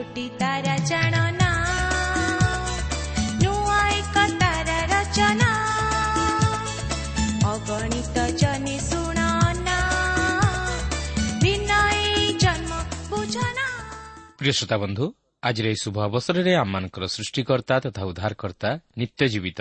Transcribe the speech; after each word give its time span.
କୋଟି 0.00 0.08
କୋଟି 0.10 0.26
ତାରା 0.40 0.74
ଜାଣନା 0.88 1.48
ନୂଆ 3.42 3.80
ଏକ 3.96 4.16
ତାରା 4.40 4.78
ରଚନା 4.92 5.48
ଅଗଣିତ 7.50 8.16
ଜନି 8.40 8.76
ଶୁଣନା 8.88 9.76
ବିନୟୀ 11.42 12.24
ଜନ୍ମ 12.42 12.70
ବୁଝନା 13.10 13.66
ପ୍ରିୟ 14.40 14.52
ଶ୍ରୋତା 14.56 14.76
ବନ୍ଧୁ 14.84 15.04
ଆଜିର 15.42 15.66
ଏହି 15.72 15.78
ଶୁଭ 15.84 15.96
ଅବସରରେ 16.08 16.52
ଆମମାନଙ୍କର 16.64 17.04
ସୃଷ୍ଟିକର୍ତ୍ତା 17.16 17.74
ତଥା 17.84 18.02
ଉଦ୍ଧାରକର୍ତ୍ତା 18.10 18.70
ନିତ୍ୟ 19.00 19.22
ଜୀବିତ 19.32 19.60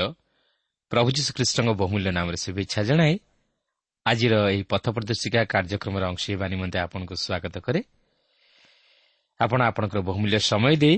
ପ୍ରଭୁ 0.92 1.10
ଯୀଶୁଖ୍ରୀଷ୍ଟଙ୍କ 1.18 1.70
ବହୁମୂଲ୍ୟ 1.82 2.12
ନାମରେ 2.18 2.38
ଶୁଭେଚ୍ଛା 2.46 2.82
ଜଣାଏ 2.90 3.14
ଆଜିର 4.06 4.34
ଏହି 4.56 4.64
ପଥ 4.72 4.86
ପ୍ରଦର୍ଶିକା 4.96 5.42
କାର୍ଯ୍ୟକ୍ରମରେ 5.54 6.06
ଅଂଶ 6.12 6.24
ହେବା 6.32 6.46
ନିମନ୍ତେ 6.54 6.78
ଆପଣଙ୍କୁ 6.86 7.16
ସ୍ୱାଗତ 7.26 7.56
କରେ। 7.68 7.82
ଆପଣ 9.40 9.60
ଆପଣଙ୍କର 9.62 10.00
ବହୁମୂଲ୍ୟ 10.00 10.40
ସମୟ 10.52 10.76
ଦେଇ 10.84 10.96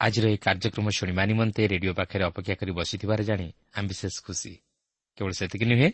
ଆଜିର 0.00 0.24
ଏହି 0.30 0.38
କାର୍ଯ୍ୟକ୍ରମ 0.46 0.86
ଶୁଣିବା 0.98 1.22
ନିମନ୍ତେ 1.30 1.62
ରେଡିଓ 1.72 1.92
ପାଖରେ 1.98 2.22
ଅପେକ୍ଷା 2.30 2.54
କରି 2.60 2.72
ବସିଥିବାର 2.78 3.20
ଜାଣି 3.22 3.46
ଆମେ 3.76 3.86
ବିଶେଷ 3.90 4.14
ଖୁସି। 4.26 4.52
କେବଳ 5.18 5.32
ସେତିକି 5.40 5.66
ନୁହେଁ 5.70 5.88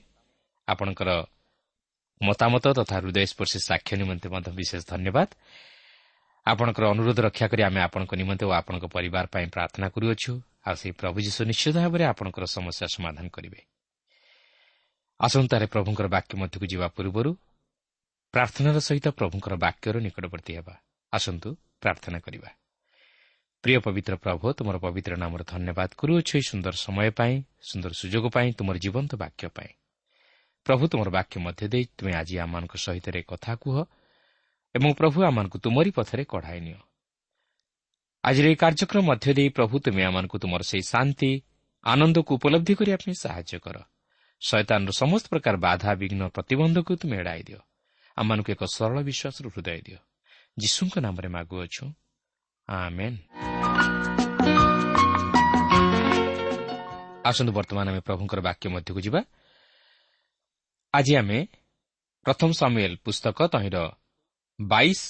ଆପଣଙ୍କର 0.69 1.11
ମତାମତ 2.21 2.65
ତଥା 2.79 2.97
ହୃଦୟସ୍ପର୍ଶୀ 3.01 3.59
ସାକ୍ଷ୍ୟ 3.69 3.95
ନିମନ୍ତେ 4.01 4.27
ମଧ୍ୟ 4.35 4.51
ବିଶେଷ 4.61 4.83
ଧନ୍ୟବାଦ। 4.93 5.29
ଆପଣଙ୍କର 6.47 6.85
ଅନୁରୋଧ 6.93 7.19
ରକ୍ଷା 7.21 7.47
କରି 7.53 7.63
ଆମେ 7.69 7.81
ଆପଣଙ୍କ 7.89 8.13
ନିମନ୍ତେ 8.21 8.45
ଓ 8.49 8.53
ଆପଣଙ୍କ 8.61 8.85
ପରିବାର 8.97 9.25
ପାଇଁ 9.35 9.47
ପ୍ରାର୍ଥନା 9.55 9.87
କରୁଅଛୁ। 9.95 10.33
ଆଉ 10.67 10.75
ସେହି 10.81 10.93
ପ୍ରଭୁ 11.01 11.19
ଯୀଶୁ 11.27 11.41
ନିଶ୍ଚିତ 11.51 11.77
ଭାବରେ 11.85 12.05
ଆପଣଙ୍କର 12.13 12.45
ସମସ୍ୟା 12.57 12.87
ସମାଧାନ 12.97 13.27
କରିବେ। 13.37 13.61
ଆସନ୍ତାରେ 15.21 15.67
ପ୍ରଭୁଙ୍କର 15.73 16.07
ବାକ୍ୟ 16.17 16.33
ମଧ୍ୟକୁ 16.41 16.67
ଯିବା 16.73 16.87
ପୂର୍ବରୁ 16.97 17.31
ପ୍ରାର୍ଥନାର 18.35 18.77
ସହିତ 18.89 19.07
ପ୍ରଭୁଙ୍କର 19.19 19.55
ବାକ୍ୟର 19.65 19.95
ନିକଟବର୍ତ୍ତୀ 20.07 20.53
ହେବା। 20.59 20.75
ଆସନ୍ତୁ 21.13 21.49
ପ୍ରାର୍ଥନା 21.81 22.19
କରିବା। 22.19 22.51
ପ୍ରିୟ 23.63 23.79
ପବିତ୍ର 23.81 24.15
ପ୍ରଭୁ 24.17 24.53
ତୁମର 24.53 24.77
ପବିତ୍ର 24.79 25.13
ନାମର 25.17 25.43
ଧନ୍ୟବାଦ 25.45 25.91
କରୁଅଛୁ 25.97 26.33
ଏହି 26.39 26.45
ସୁନ୍ଦର 26.51 26.75
ସମୟ 26.77 27.11
ପାଇଁ 27.11 27.35
ସୁନ୍ଦର 27.61 27.93
ସୁଯୋଗ 27.93 28.25
ପାଇଁ 28.29 28.49
ତୁମର 28.53 28.77
ଜୀବନ୍ତ 28.79 29.13
ବାକ୍ୟ 29.15 29.49
ପାଇଁ। 29.49 29.71
ପ୍ରଭୁ 30.65 30.85
ତୁମର 30.89 31.09
ବାକ୍ୟ 31.11 31.41
ମଧ୍ୟ 31.41 31.69
ଦେଇ 31.69 31.85
ତୁମେ 31.99 32.13
ଆଜି 32.13 32.35
ଆମମାନଙ୍କ 32.39 32.75
ସହିତ 32.77 33.07
କଥା 33.27 33.53
କୁହ 33.55 33.77
ଏବଂ 34.75 34.91
ପ୍ରଭୁ 34.95 35.19
ଆମମାନଙ୍କୁ 35.25 35.59
ତୁମରି 35.59 35.91
ପଥରେ 35.91 36.25
କଢ଼ାଇ 36.25 36.61
ନିଅ। 36.61 36.81
ଆଜିର 38.25 38.47
ଏହି 38.47 38.57
କାର୍ଯ୍ୟକ୍ରମ 38.57 39.03
ମଧ୍ୟ 39.05 39.35
ଦେଇ 39.35 39.49
ପ୍ରଭୁ 39.49 39.75
ତୁମେ 39.81 40.03
ଆମମାନଙ୍କୁ 40.05 40.37
ତୁମର 40.39 40.63
ସେହି 40.63 40.83
ଶାନ୍ତି 40.83 41.31
ଆନନ୍ଦକୁ 41.85 42.31
ଉପଲବ୍ଧି 42.35 42.75
କରିବା 42.75 42.97
ପାଇଁ 42.97 43.15
ସାହାଯ୍ୟ 43.15 43.59
କର। 43.59 43.77
ଶୟତାନର 44.43 44.91
ସମସ୍ତ 44.91 45.27
ପ୍ରକାର 45.29 45.55
ବାଧା 45.57 45.91
ବିଘ୍ନ 45.95 46.23
ପ୍ରତିବନ୍ଧକୁ 46.29 46.93
ତୁମେ 46.97 47.17
ଏଡ଼ାଇ 47.19 47.43
ଦିଅ। 47.43 47.61
ଆମମାନଙ୍କୁ 48.17 48.51
ଏକ 48.53 48.63
ସରଳ 48.75 48.99
ବିଶ୍ୱାସରୁ 49.03 49.49
ହୃଦୟ 49.55 49.81
ଦିଅ। 49.87 49.99
ଯୀଶୁଙ୍କ 50.59 50.95
ନାମରେ 50.99 51.29
ମାଗୁଅଛୁ 51.35 51.85
ଆମେନ୍ 52.69 53.19
ଆସନ୍ତୁ 57.29 57.53
ବର୍ତ୍ତମାନ 57.53 57.87
ଆମେ 57.93 58.01
ପ୍ରଭୁଙ୍କର 58.01 58.41
ବାକ୍ୟ 58.41 58.67
ମଧ୍ୟକୁ 58.75 59.01
ଯିବା 59.07 59.21
ଆଜି 60.95 61.13
ଆମେ 61.21 61.39
ପ୍ରଥମ 62.27 62.51
ସାମୁଏଲ 62.61 62.93
ପୁସ୍ତକ 63.05 63.39
ତହିଁର 63.55 63.79
ବାଇଶ 64.59 65.01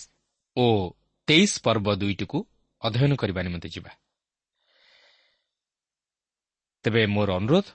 ଓ 0.57 0.67
ତେଇଶ 1.29 1.53
ପର୍ବ 1.65 1.87
ଦୁଇଟିକୁ 2.01 2.39
ଅଧ୍ୟୟନ 2.83 3.13
କରିବା 3.21 3.41
ନିମନ୍ତେ 3.43 3.69
ଯିବା 3.75 3.91
ତେବେ 6.85 7.03
ମୋର 7.15 7.31
ଅନୁରୋଧ 7.41 7.67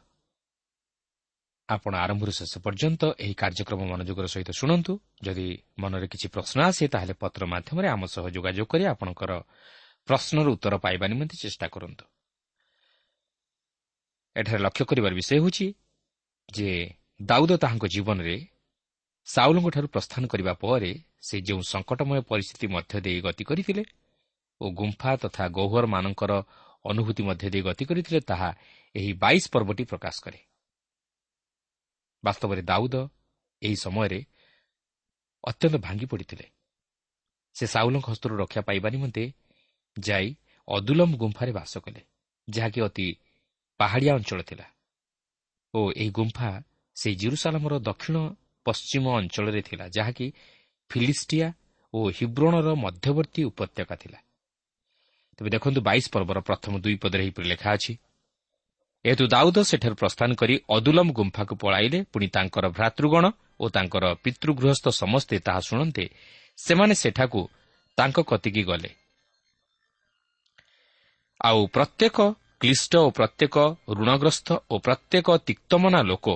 ଆପଣ 1.70 1.94
ଆରମ୍ଭରୁ 1.96 2.32
ଶେଷ 2.32 2.54
ପର୍ଯ୍ୟନ୍ତ 2.60 3.02
ଏହି 3.24 3.34
କାର୍ଯ୍ୟକ୍ରମ 3.34 3.82
ମନୋଯୋଗର 3.92 4.26
ସହିତ 4.28 4.52
ଶୁଣନ୍ତୁ। 4.52 4.94
ଯଦି 5.24 5.48
ମନରେ 5.80 6.08
କିଛି 6.08 6.28
ପ୍ରଶ୍ନ 6.28 6.58
ଆସେ 6.62 6.84
ତାହେଲେ 6.88 7.14
ପତ୍ର 7.14 7.42
ମାଧ୍ୟମରେ 7.46 7.88
ଆମ 7.88 8.04
ସହ 8.06 8.26
ଯୋଗାଯୋଗ 8.36 8.68
କରି 8.68 8.84
ଆପଣଙ୍କର 8.86 9.32
ପ୍ରଶ୍ନର 10.08 10.48
ଉତ୍ତର 10.56 10.74
ପାଇବା 10.78 11.06
ନିମନ୍ତେ 11.08 11.36
ଚେଷ୍ଟା 11.44 11.68
କରନ୍ତୁ। 11.68 12.06
ଏଠାରେ 14.36 14.60
ଲକ୍ଷ୍ୟ 14.60 14.84
କରିବାର 14.86 15.14
ବିଷୟ 15.14 15.32
ହେଉଛି 15.36 15.68
ଯେ 16.54 16.70
ଦାଉଦ 17.22 17.52
ତାହାଙ୍କ 17.58 17.86
ଜୀବନରେ 17.88 18.36
ସାଉଲଙ୍କଠାରୁ 19.26 19.88
ପ୍ରସ୍ଥାନ 19.88 20.24
କରିବା 20.28 20.54
ପରେ 20.54 20.92
ସେ 21.22 21.36
ଯେଉଁ 21.42 21.62
ସଙ୍କଟମୟ 21.64 22.22
ପରିସ୍ଥିତି 22.22 22.68
ମଧ୍ୟ 22.68 22.94
ଦେଇ 23.02 23.20
ଗତି 23.22 23.44
କରିଥିଲେ 23.44 23.84
ଓ 24.62 24.66
ଗୁମ୍ଫା 24.70 25.12
ତଥା 25.16 25.44
ଗୌହରମାନଙ୍କର 25.48 26.32
ଅନୁଭୂତି 26.86 27.22
ମଧ୍ୟ 27.24 27.50
ଦେଇ 27.50 27.62
ଗତି 27.62 27.84
କରିଥିଲେ 27.86 28.20
ତାହା 28.20 28.50
ଏହି 28.96 29.12
ବାଇଶ 29.14 29.44
ପର୍ବଟି 29.54 29.84
ପ୍ରକାଶ 29.84 30.16
କରେ। 30.24 30.53
ବାସ୍ତବରେ 32.24 32.62
ଦାଉଦ 32.62 32.96
ଏହି 33.62 33.76
ସମୟରେ 33.76 34.20
ଅତ୍ୟନ୍ତ 35.44 35.76
ଭାଙ୍ଗି 35.78 36.06
ପଡ଼ିଥିଲେ। 36.06 36.46
ସେ 37.56 37.66
ସାଉଲଙ୍କ 37.68 38.06
ହସ୍ତରୁ 38.10 38.34
ରକ୍ଷା 38.38 38.62
ପାଇବା 38.62 38.90
ନିମନ୍ତେ 38.90 39.24
ଯାଇ 39.98 40.28
ଅଦୁଲମ 40.68 41.12
ଗୁମ୍ଫାରେ 41.18 41.52
ବାସ 41.52 41.74
କଲେ 41.78 42.02
ଯାହାକି 42.48 42.80
ଅତି 42.82 43.08
ପାହାଡ଼ିଆ 43.80 44.14
ଅଞ୍ଚଳ 44.16 44.40
ଥିଲା। 44.42 44.66
ଓ 45.74 45.80
ଏହି 45.92 46.10
ଗୁମ୍ଫା 46.10 46.50
ସେହି 46.96 47.16
ଜିରୁସାଲାମର 47.16 47.74
ଦକ୍ଷିଣ 47.80 48.18
ପଶ୍ଚିମ 48.66 49.06
ଅଞ୍ଚଳରେ 49.20 49.62
ଥିଲା 49.62 49.86
ଯାହାକି 49.88 50.28
ଫିଲିଷ୍ଟିଆ 50.90 51.48
ଓ 51.94 52.00
ହିବ୍ରୋଣର 52.10 52.68
ମଧ୍ୟବର୍ତ୍ତୀ 52.76 53.42
ଉପତ୍ୟକା 53.44 53.96
ଥିଲା। 53.96 54.20
ତେବେ 55.38 55.50
ଦେଖନ୍ତୁ 55.50 55.80
ବାଇଶ 55.82 56.06
ପର୍ବର 56.14 56.38
ପ୍ରଥମ 56.40 56.74
ଦୁଇ 56.80 56.96
ପଦରେ 56.96 57.22
ଏହିପରି 57.24 57.48
ଲେଖା 57.50 57.70
ଅଛି 57.74 57.94
ଏହେତୁ 59.06 59.26
ଦାଉଦ 59.28 59.58
ସେଠାରୁ 59.62 59.96
ପ୍ରସ୍ଥାନ 59.96 60.30
କରି 60.34 60.56
ଅଦୁଲମ 60.70 61.08
ଗୁମ୍ଫାକୁ 61.12 61.54
ପଳାଇଲେ। 61.56 62.00
ପୁଣି 62.14 62.28
ତାଙ୍କର 62.28 62.66
ଭ୍ରାତୃଗଣ 62.70 63.26
ଓ 63.60 63.66
ତାଙ୍କର 63.70 64.06
ପିତୃଗୃହସ୍ଥ 64.24 64.86
ସମସ୍ତେ 65.02 65.36
ତାହା 65.40 65.60
ଶୁଣନ୍ତେ 65.60 66.06
ସେମାନେ 66.58 66.94
ସେଠାକୁ 66.96 67.42
ତାଙ୍କ 67.98 68.18
କତିକି 68.22 68.64
ଗଲେ। 68.64 68.90
ଆଉ 71.42 71.60
ପ୍ରତ୍ୟେକ 71.68 72.18
କ୍ଲିଷ୍ଟ 72.60 72.94
ଓ 72.96 73.10
ପ୍ରତ୍ୟେକ 73.10 73.56
ଋଣଗ୍ରସ୍ତ 73.90 74.50
ଓ 74.70 74.76
ପ୍ରତ୍ୟେକ 74.80 75.28
ତିକ୍ତମନା 75.38 76.02
ଲୋକ 76.02 76.28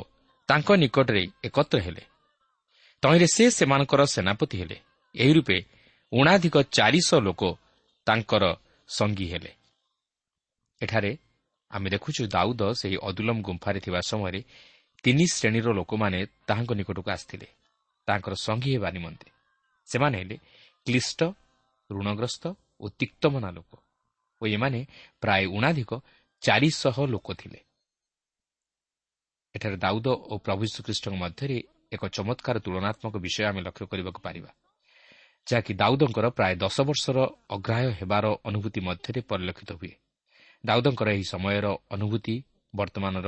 ତାଙ୍କ 0.50 0.70
ନିକଟରେ 0.72 1.24
ଏକତ୍ର 1.44 1.78
ହେଲେ। 1.80 2.04
ତହିଁରେ 3.04 3.28
ସେ 3.28 3.44
ସେମାନଙ୍କର 3.50 4.02
ସେନାପତି 4.06 4.56
ହେଲେ। 4.62 4.78
ଏହି 5.16 5.34
ରୂପେ 5.34 5.58
ଉଣାଧିକ 6.12 6.56
ଚାରିଶହ 6.72 7.20
ଲୋକ 7.20 7.42
ତାଙ୍କର 8.08 8.44
ସଙ୍ଗୀ 8.90 9.28
ହେଲେ। 9.32 9.52
ଏଠାରେ 10.82 11.12
ଆମେ 11.72 11.90
ଦେଖୁଛୁ 11.90 12.22
ଦାଉଦ 12.28 12.62
ସେହି 12.72 12.98
ଅଦୁଲମ 13.10 13.38
ଗୁମ୍ଫାରେ 13.42 13.80
ଥିବା 13.80 14.00
ସମୟରେ 14.00 14.42
ତିନି 15.04 15.26
ଶ୍ରେଣୀର 15.34 15.68
ଲୋକମାନେ 15.74 16.20
ତାହାଙ୍କ 16.48 16.72
ନିକଟକୁ 16.74 17.10
ଆସିଥିଲେ। 17.12 17.48
ତାଙ୍କର 18.08 18.34
ସଙ୍ଗୀ 18.34 18.70
ହେବା 18.76 18.90
ନିମନ୍ତେ। 18.92 19.28
ସେମାନେ 19.88 20.16
ହେଲେ 20.18 20.38
କ୍ଲିଷ୍ଟ 20.86 21.22
ଋଣଗ୍ରସ୍ତ 21.90 22.44
ଓ 22.80 22.86
ତିକ୍ତମନା 23.00 23.50
ଲୋକ 23.52 23.72
ଓ 24.42 24.44
ଏମାନେ 24.48 24.80
ପ୍ରାୟ 25.22 25.44
ଉଣାଧିକ 25.48 25.92
ଚାରିଶହ 26.44 26.98
ଲୋକ 27.06 27.28
ଥିଲେ। 27.34 27.60
ଏଠାରେ 29.56 29.78
ଦାଉଦ 29.78 30.08
ଓ 30.32 30.34
ପ୍ରଭୁ 30.38 30.64
ଶ୍ରୀଖ୍ରୀଷ୍ଟଙ୍କ 30.74 31.16
ମଧ୍ୟରେ 31.16 31.58
ଏକ 31.92 32.04
ଚମତ୍କାର 32.08 32.56
ତୁଳନାତ୍ମକ 32.60 33.16
ବିଷୟ 33.18 33.44
ଆମେ 33.50 33.62
ଲକ୍ଷ୍ୟ 33.62 33.86
କରିବାକୁ 33.86 34.20
ପାରିବା 34.22 34.52
ଯାହାକି 35.48 35.74
ଦାଉଦଙ୍କର 35.74 36.26
ପ୍ରାୟ 36.30 36.54
ଦଶ 36.56 36.78
ବର୍ଷର 36.82 37.18
ଅଗ୍ରାହ୍ୟ 37.50 37.90
ହେବାର 38.00 38.26
ଅନୁଭୂତି 38.44 38.80
ମଧ୍ୟରେ 38.80 39.20
ପରିଲକ୍ଷିତ 39.22 39.72
ହୁଏ। 39.72 39.94
ଦାଉଦଙ୍କର 40.66 41.08
ଏହି 41.10 41.24
ସମୟର 41.24 41.66
ଅନୁଭୂତି 41.92 42.36
ବର୍ତ୍ତମାନର 42.76 43.28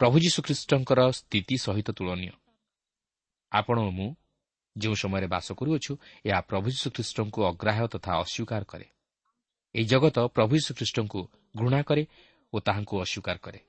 ପ୍ରଭୁ 0.00 0.16
ଯୀଶୁଖ୍ରୀଷ୍ଟଙ୍କର 0.18 1.00
ସ୍ଥିତି 1.10 1.56
ସହିତ 1.58 1.88
ତୁଳନୀୟ। 1.90 2.32
ଆପଣ 3.52 3.76
ମୁଁ 3.90 4.08
ଯେଉଁ 4.78 4.94
ସମୟରେ 4.94 5.26
ବାସ 5.26 5.46
କରୁଅଛୁ 5.52 5.92
ଏହା 6.24 6.40
ପ୍ରଭୁ 6.40 6.66
ଯୀଶୁଖ୍ରୀଷ୍ଟଙ୍କୁ 6.70 7.40
ଅଗ୍ରାହ୍ୟ 7.50 7.86
ତଥା 7.88 8.12
ଅସ୍ୱୀକାର 8.22 8.62
କରେ। 8.64 8.86
ଏହି 9.74 9.84
ଜଗତ 9.84 10.18
ପ୍ରଭୁ 10.26 10.52
ଯୀଶୁଖ୍ରୀଷ୍ଟଙ୍କୁ 10.56 11.20
ଘୃଣା 11.56 11.80
କରେ 11.82 12.02
ଓ 12.52 12.56
ତାହାଙ୍କୁ 12.60 12.94
ଅସ୍ୱୀକାର 13.04 13.36
କରେ। 13.38 13.60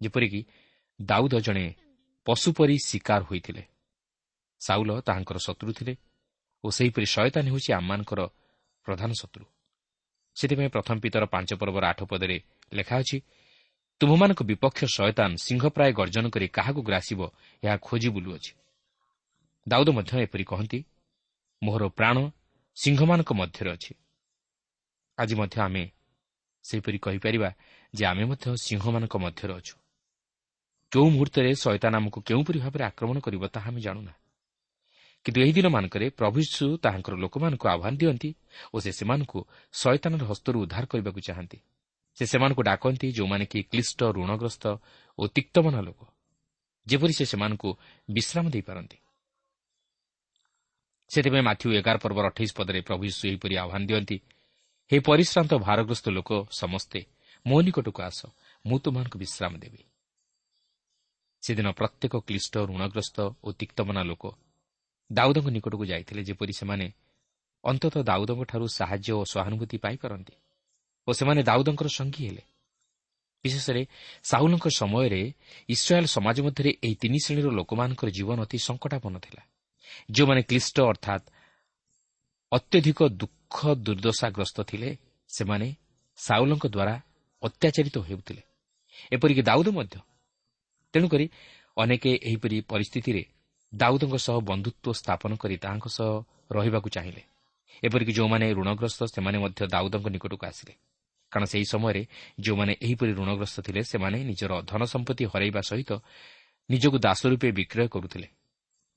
ଯେପରିକି 0.00 0.40
ଦାଉଦ 1.00 1.34
ଜଣେ 1.40 1.66
ପଶୁ 2.26 2.48
ପରି 2.52 2.76
ଶିକାର 2.78 3.22
ହୋଇଥିଲେ। 3.22 3.62
ସାଉଲ 4.60 4.90
ତାହାଙ୍କର 5.00 5.38
ଶତ୍ରୁ 5.38 5.72
ଥିଲେ 5.72 5.94
ଓ 6.64 6.68
ସେହିପରି 6.70 7.06
ଶୟତାନ 7.06 7.44
ହେଉଛି 7.48 7.70
ଆମମାନଙ୍କର 7.72 8.20
ପ୍ରଧାନ 8.86 9.10
ଶତ୍ରୁ। 9.12 9.44
ସେଥିପାଇଁ 10.40 10.68
ପ୍ରଥମ 10.68 10.96
ପିତର 11.04 11.24
ପାଞ୍ଚ 11.26 11.50
ପର୍ବର 11.60 11.84
ଆଠ 11.92 12.00
ପଦରେ 12.10 12.36
ଲେଖା 12.72 12.96
ଅଛି 13.02 13.16
ତୁମମାନଙ୍କ 14.00 14.40
ବିପକ୍ଷ 14.42 14.80
ଶୟତାନ 14.96 15.30
ସିଂହ 15.36 15.62
ପ୍ରାୟ 15.76 15.90
ଗର୍ଜନ 15.92 16.24
କରି 16.34 16.46
କାହାକୁ 16.56 16.80
ଗ୍ରାସିବ 16.82 17.20
ଏହା 17.62 17.76
ଖୋଜି 17.86 18.08
ବୁଲୁଅଛି। 18.08 18.52
ଦାଉଦ 19.66 19.88
ମଧ୍ୟ 19.92 20.12
ଏପରି 20.24 20.44
କହନ୍ତି 20.44 20.78
ମୋହର 21.62 21.84
ପ୍ରାଣ 21.88 22.16
ସିଂହମାନଙ୍କ 22.76 23.30
ମଧ୍ୟରେ 23.32 23.70
ଅଛି। 23.70 23.92
ଆଜି 25.18 25.34
ମଧ୍ୟ 25.34 25.56
ଆମେ 25.60 25.84
ସେହିପରି 26.64 26.98
କହିପାରିବା 26.98 27.50
ଯେ 27.94 28.04
ଆମେ 28.06 28.24
ମଧ୍ୟ 28.24 28.46
ସିଂହମାନଙ୍କ 28.56 29.14
ମଧ୍ୟରେ 29.16 29.52
ଅଛୁ। 29.54 29.74
କେଉଁ 30.92 31.08
ମୁହୂର୍ତ୍ତରେ 31.10 31.50
ଶୟତାନ 31.54 31.92
ଆମକୁ 31.96 32.18
କେଉଁପରି 32.20 32.58
ଭାବରେ 32.58 32.84
ଆକ୍ରମଣ 32.84 33.16
କରିବ 33.20 33.42
ତାହା 33.46 33.68
ଆମେ 33.68 33.80
ଜାଣୁନା। 33.80 34.12
କିନ୍ତୁ 35.24 35.40
ଏହି 35.40 35.52
ଦିନମାନଙ୍କରେ 35.52 36.06
ପ୍ରଭୁ 36.10 36.36
ଯୀଶୁ 36.40 36.64
ତାହାଙ୍କର 36.84 37.14
ଲୋକମାନଙ୍କୁ 37.14 37.66
ଆହ୍ୱାନ 37.68 37.94
ଦିଅନ୍ତି 38.00 38.30
ଓ 38.74 38.76
ସେ 38.80 38.90
ସେମାନଙ୍କୁ 38.92 39.38
ଶୟତାନର 39.72 40.22
ହସ୍ତରୁ 40.30 40.56
ଉଦ୍ଧାର 40.64 40.84
କରିବାକୁ 40.86 41.20
ଚାହାନ୍ତି। 41.20 41.58
ସେ 42.18 42.24
ସେମାନଙ୍କୁ 42.26 42.62
ଡାକନ୍ତି 42.62 43.06
ଯେଉଁମାନେ 43.12 43.44
କି 43.46 43.58
କ୍ଲିଷ୍ଟ 43.62 44.00
ଋଣଗ୍ରସ୍ତ 44.16 44.64
ଓ 45.18 45.22
ତିକ୍ତମନା 45.26 45.80
ଲୋକ। 45.80 46.00
ଯେପରି 46.86 47.12
ସେ 47.12 47.24
ସେମାନଙ୍କୁ 47.24 47.70
ବିଶ୍ରାମ 48.08 48.44
ଦେଇପାରନ୍ତି। 48.50 48.98
ସେଥିପାଇଁ 51.10 51.42
ମାଥ୍ୟୁ 51.42 51.68
ଏଗାର 51.78 51.96
ପର୍ବର 51.98 52.24
ଅଠେଇଶ 52.26 52.50
ପଦରେ 52.56 52.80
ପ୍ରଭୁ 52.80 53.02
ଯୀଶୁ 53.04 53.22
ଏହିପରି 53.28 53.54
ଆହ୍ୱାନ 53.56 53.82
ଦିଅନ୍ତି 53.86 54.16
ହେ 54.90 54.96
ପରିଶ୍ରାନ୍ତ 55.00 55.52
ଭାରଗ୍ରସ୍ତ 55.66 56.06
ଲୋକ 56.10 56.30
ସମସ୍ତେ 56.50 57.00
ମୋ 57.46 57.56
ନିକଟକୁ 57.60 58.00
ଆସ 58.02 58.20
ମୁଁ 58.64 58.76
ତୁମମାନଙ୍କୁ 58.84 59.16
ବିଶ୍ରାମ 59.18 59.52
ଦେବି। 59.58 59.82
ସେଦିନ 61.42 61.68
ପ୍ରତ୍ୟେକ 61.70 62.14
କ୍ଲିଷ୍ଟ 62.26 62.54
ଋଣଗ୍ରସ୍ତ 62.70 63.16
ଓ 63.44 63.48
ତିକ୍ତମନା 63.52 64.02
ଲୋକ 64.02 64.24
ଦାଉଦଙ୍କ 65.10 65.46
ନିକଟକୁ 65.56 65.84
ଯାଇଥିଲେ 65.90 66.22
ଯେପରି 66.28 66.52
ସେମାନେ 66.60 66.86
ଅନ୍ତତଃ 67.64 68.02
ଦାଉଦଙ୍କଠାରୁ 68.10 68.66
ସାହାଯ୍ୟ 68.78 69.12
ଓ 69.20 69.22
ସହାନୁଭୂତି 69.32 69.76
ପାଇପାରନ୍ତି 69.84 70.34
ଓ 71.08 71.10
ସେମାନେ 71.18 71.40
ଦାଉଦଙ୍କର 71.48 71.88
ସଙ୍ଗୀ 71.98 72.22
ହେଲେ। 72.28 72.44
ବିଶେଷରେ 73.44 73.82
ସାହୁଲଙ୍କ 74.30 74.66
ସମୟରେ 74.80 75.22
ଇସ୍ରାଏଲ୍ 75.74 76.08
ସମାଜ 76.16 76.36
ମଧ୍ୟରେ 76.46 76.70
ଏହି 76.84 76.94
ତିନି 77.02 77.18
ଶ୍ରେଣୀର 77.24 77.48
ଲୋକମାନଙ୍କର 77.58 78.08
ଜୀବନ 78.16 78.38
ଅତି 78.46 78.58
ସଙ୍କଟାପନ୍ନ 78.68 79.16
ଥିଲା 79.24 79.42
ଯେଉଁମାନେ 80.10 80.42
କ୍ଲିଷ୍ଟ 80.48 80.76
ଅର୍ଥାତ୍ 80.92 81.24
ଅତ୍ୟଧିକ 82.52 82.98
ଦୁଃଖ 83.20 83.56
ଦୁର୍ଦ୍ଦଶାଗ୍ରସ୍ତ 83.86 84.58
ଥିଲେ 84.70 84.90
ସେମାନେ 85.30 85.68
ସାଉଲଙ୍କ 86.18 86.64
ଦ୍ୱାରା 86.74 86.94
ଅତ୍ୟାଚାରିତ 87.42 87.96
ହେଉଥିଲେ। 88.08 88.42
ଏପରିକି 89.12 89.42
ଦାଉଦ 89.48 89.68
ମଧ୍ୟ 89.78 89.96
ତେଣୁକରି 90.94 91.26
ଅନେକ 91.76 92.04
ଏହିପରି 92.28 92.56
ପରିସ୍ଥିତିରେ 92.70 93.22
ଦାଉଦଙ୍କ 93.74 94.14
ସହ 94.16 94.40
ବନ୍ଧୁତ୍ୱ 94.40 94.92
ସ୍ଥାପନ 94.92 95.36
କରି 95.36 95.56
ତାହାଙ୍କ 95.56 95.86
ସହ 95.88 96.24
ରହିବାକୁ 96.52 96.88
ଚାହିଁଲେ। 96.88 97.22
ଏପରିକି 97.84 98.12
ଯେଉଁମାନେ 98.12 98.52
ଋଣଗ୍ରସ୍ତ 98.52 99.04
ସେମାନେ 99.04 99.38
ମଧ୍ୟ 99.38 99.66
ଦାଉଦଙ୍କ 99.66 100.06
ନିକଟକୁ 100.08 100.46
ଆସିଲେ। 100.46 100.74
କାରଣ 101.32 101.44
ସେହି 101.44 101.64
ସମୟରେ 101.64 102.06
ଯେଉଁମାନେ 102.40 102.72
ଏହିପରି 102.82 103.12
ଋଣଗ୍ରସ୍ତ 103.12 103.60
ଥିଲେ 103.60 103.82
ସେମାନେ 103.82 104.24
ନିଜର 104.24 104.62
ଧନ 104.62 104.84
ସମ୍ପତ୍ତି 104.84 105.24
ହରାଇବା 105.24 105.60
ସହିତ 105.60 105.90
ନିଜକୁ 106.70 106.98
ଦାସ 106.98 107.26
ରୂପେ 107.26 107.52
ବିକ୍ରୟ 107.52 107.88
କରୁଥିଲେ। 107.88 108.28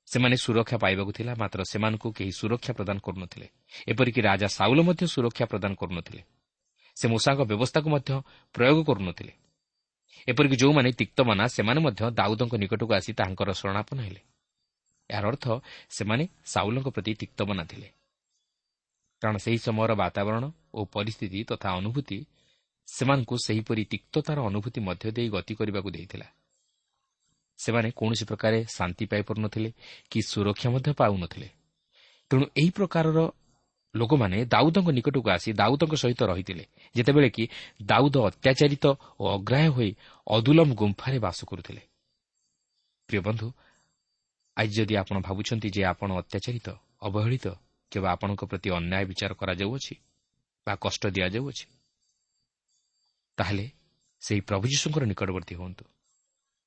ସେମାନେ 0.05 0.35
ସୁରକ୍ଷା 0.37 0.77
ପାଇବାକୁ 0.77 1.11
ଥିଲା 1.11 1.35
ମାତ୍ର 1.35 1.63
ସେମାନଙ୍କୁ 1.63 2.11
କେହି 2.11 2.31
ସୁରକ୍ଷା 2.31 2.73
ପ୍ରଦାନ 2.73 2.97
କରୁନଥିଲେ। 2.97 3.47
ଏପରିକି 3.87 4.21
ରାଜା 4.21 4.47
ସାଉଲ 4.47 4.81
ମଧ୍ୟ 4.81 5.07
ସୁରକ୍ଷା 5.07 5.45
ପ୍ରଦାନ 5.45 5.73
କରୁନଥିଲେ। 5.73 6.21
ସେ 6.95 7.07
ମୂଷାଙ୍କ 7.07 7.41
ବ୍ୟବସ୍ଥାକୁ 7.41 7.89
ମଧ୍ୟ 7.89 8.21
ପ୍ରୟୋଗ 8.53 8.83
କରୁନଥିଲେ। 8.83 9.33
ଏପରିକି 10.27 10.55
ଯେଉଁମାନେ 10.55 10.91
ତିକ୍ତମନା 10.91 11.47
ସେମାନେ 11.47 11.79
ମଧ୍ୟ 11.81 12.11
ଦାଉଦଙ୍କ 12.11 12.55
ନିକଟକୁ 12.55 12.93
ଆସି 12.93 13.13
ତାହାଙ୍କର 13.13 13.51
ଶରଣାପନ୍ନ 13.51 14.01
ହେଲେ। 14.01 14.21
ଏହାର 15.13 15.25
ଅର୍ଥ 15.31 15.45
ସେମାନେ 15.97 16.23
ସାଉଲଙ୍କ 16.53 16.87
ପ୍ରତି 16.95 17.11
ତିକ୍ତମନା 17.21 17.63
ଥିଲେ। 17.71 17.87
କାରଣ 19.21 19.37
ସେହି 19.45 19.59
ସମୟର 19.67 19.91
ବାତାବରଣ 20.03 20.43
ଓ 20.73 20.79
ପରିସ୍ଥିତି 20.95 21.39
ତଥା 21.49 21.69
ଅନୁଭୂତି 21.79 22.17
ସେମାନଙ୍କୁ 22.87 23.35
ସେହିପରି 23.45 23.83
ତିକ୍ତତାର 23.91 24.37
ଅନୁଭୂତି 24.49 24.79
ମଧ୍ୟ 24.87 25.05
ଦେଇ 25.17 25.27
ଗତି 25.35 25.53
କରିବାକୁ 25.59 25.89
ଦେଇଥିଲା। 25.95 26.27
ସେମାନେ 27.59 27.89
କୌଣସି 27.99 28.25
ପ୍ରକାରେ 28.25 28.59
ଶାନ୍ତି 28.75 29.05
ପାଇପାରୁନଥିଲେ 29.05 29.69
କି 30.11 30.19
ସୁରକ୍ଷା 30.31 30.67
ମଧ୍ୟ 30.73 30.89
ପାଉନଥିଲେ। 30.99 31.47
ତେଣୁ 32.31 32.45
ଏହି 32.59 32.69
ପ୍ରକାରର 32.77 33.19
ଲୋକମାନେ 33.95 34.37
ଦାଉଦଙ୍କ 34.45 34.89
ନିକଟକୁ 34.97 35.29
ଆସି 35.29 35.49
ଦାଉଦଙ୍କ 35.53 35.93
ସହିତ 35.93 36.21
ରହିଥିଲେ 36.31 36.63
ଯେତେବେଳେ 36.95 37.29
କି 37.29 37.43
ଦାଉଦ 37.83 38.15
ଅତ୍ୟାଚାରିତ 38.29 38.85
ଓ 39.21 39.23
ଅଗ୍ରାହ୍ୟ 39.37 39.69
ହୋଇ 39.75 39.89
ଅଦୁଲମ 40.27 40.69
ଗୁମ୍ଫାରେ 40.73 41.17
ବାସ 41.25 41.39
କରୁଥିଲେ। 41.49 41.81
ପ୍ରିୟ 43.09 43.21
ବନ୍ଧୁ 43.27 43.47
ଆଜି 44.57 44.73
ଯଦି 44.73 44.93
ଆପଣ 44.97 45.15
ଭାବୁଛନ୍ତି 45.19 45.67
ଯେ 45.69 45.81
ଆପଣ 45.83 46.09
ଅତ୍ୟାଚାରିତ 46.21 46.67
ଅବହେଳିତ 47.01 47.45
କିମ୍ବା 47.91 48.09
ଆପଣଙ୍କ 48.15 48.41
ପ୍ରତି 48.45 48.69
ଅନ୍ୟାୟ 48.69 49.03
ବିଚାର 49.05 49.31
କରାଯାଉଅଛି 49.33 49.95
ବା 50.67 50.73
କଷ୍ଟ 50.75 51.03
ଦିଆଯାଉଅଛି 51.15 51.65
ତାହେଲେ 53.37 53.65
ସେହି 54.21 54.41
ପ୍ରଭୁ 54.41 54.65
ଯୀଶୁଙ୍କର 54.67 55.03
ନିକଟବର୍ତ୍ତୀ 55.05 55.55
ହୁଅନ୍ତୁ 55.55 55.83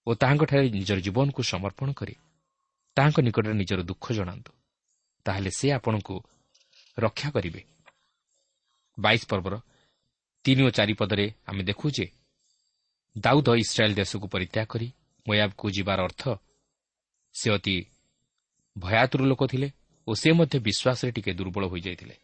ଓ 0.06 0.10
ତାହାଙ୍କଠାରେ 0.14 0.66
ନିଜର 0.70 0.98
ଜୀବନକୁ 1.00 1.40
ସମର୍ପଣ 1.42 1.88
କରି 1.92 2.14
ତାହାଙ୍କ 2.96 3.18
ନିକଟରେ 3.20 3.54
ନିଜର 3.54 3.80
ଦୁଃଖ 3.82 4.04
ଜଣାନ୍ତୁ। 4.12 4.52
ତାହେଲେ 5.26 5.50
ସେ 5.50 5.66
ଆପଣଙ୍କୁ 5.72 6.14
ରକ୍ଷା 6.98 7.28
କରିବେ। 7.30 7.62
ବାଇଶ 8.98 9.22
ପର୍ବର 9.28 9.54
ତିନି 10.44 10.62
ଓ 10.62 10.70
ଚାରି 10.70 10.94
ପଦରେ 10.94 11.26
ଆମେ 11.46 11.62
ଦେଖୁ 11.62 11.86
ଯେ 11.90 12.06
ଦାଉଦ 13.16 13.48
ଇସ୍ରାଏଲ୍ 13.62 13.94
ଦେଶକୁ 13.94 14.26
ପରିତ୍ୟାଗ 14.34 14.66
କରି 14.66 14.88
ମୟାବକୁ 15.26 15.66
ଯିବାର 15.70 15.98
ଅର୍ଥ 16.08 16.22
ସେ 17.40 17.48
ଅତି 17.50 17.76
ଭୟାତୁର 18.76 19.22
ଲୋକ 19.22 19.42
ଥିଲେ 19.46 19.68
ଓ 20.08 20.10
ସେ 20.14 20.32
ମଧ୍ୟ 20.32 20.58
ବିଶ୍ୱାସରେ 20.58 21.10
ଟିକେ 21.12 21.32
ଦୁର୍ବଳ 21.32 21.64
ହୋଇଯାଇଥିଲେ। 21.66 22.16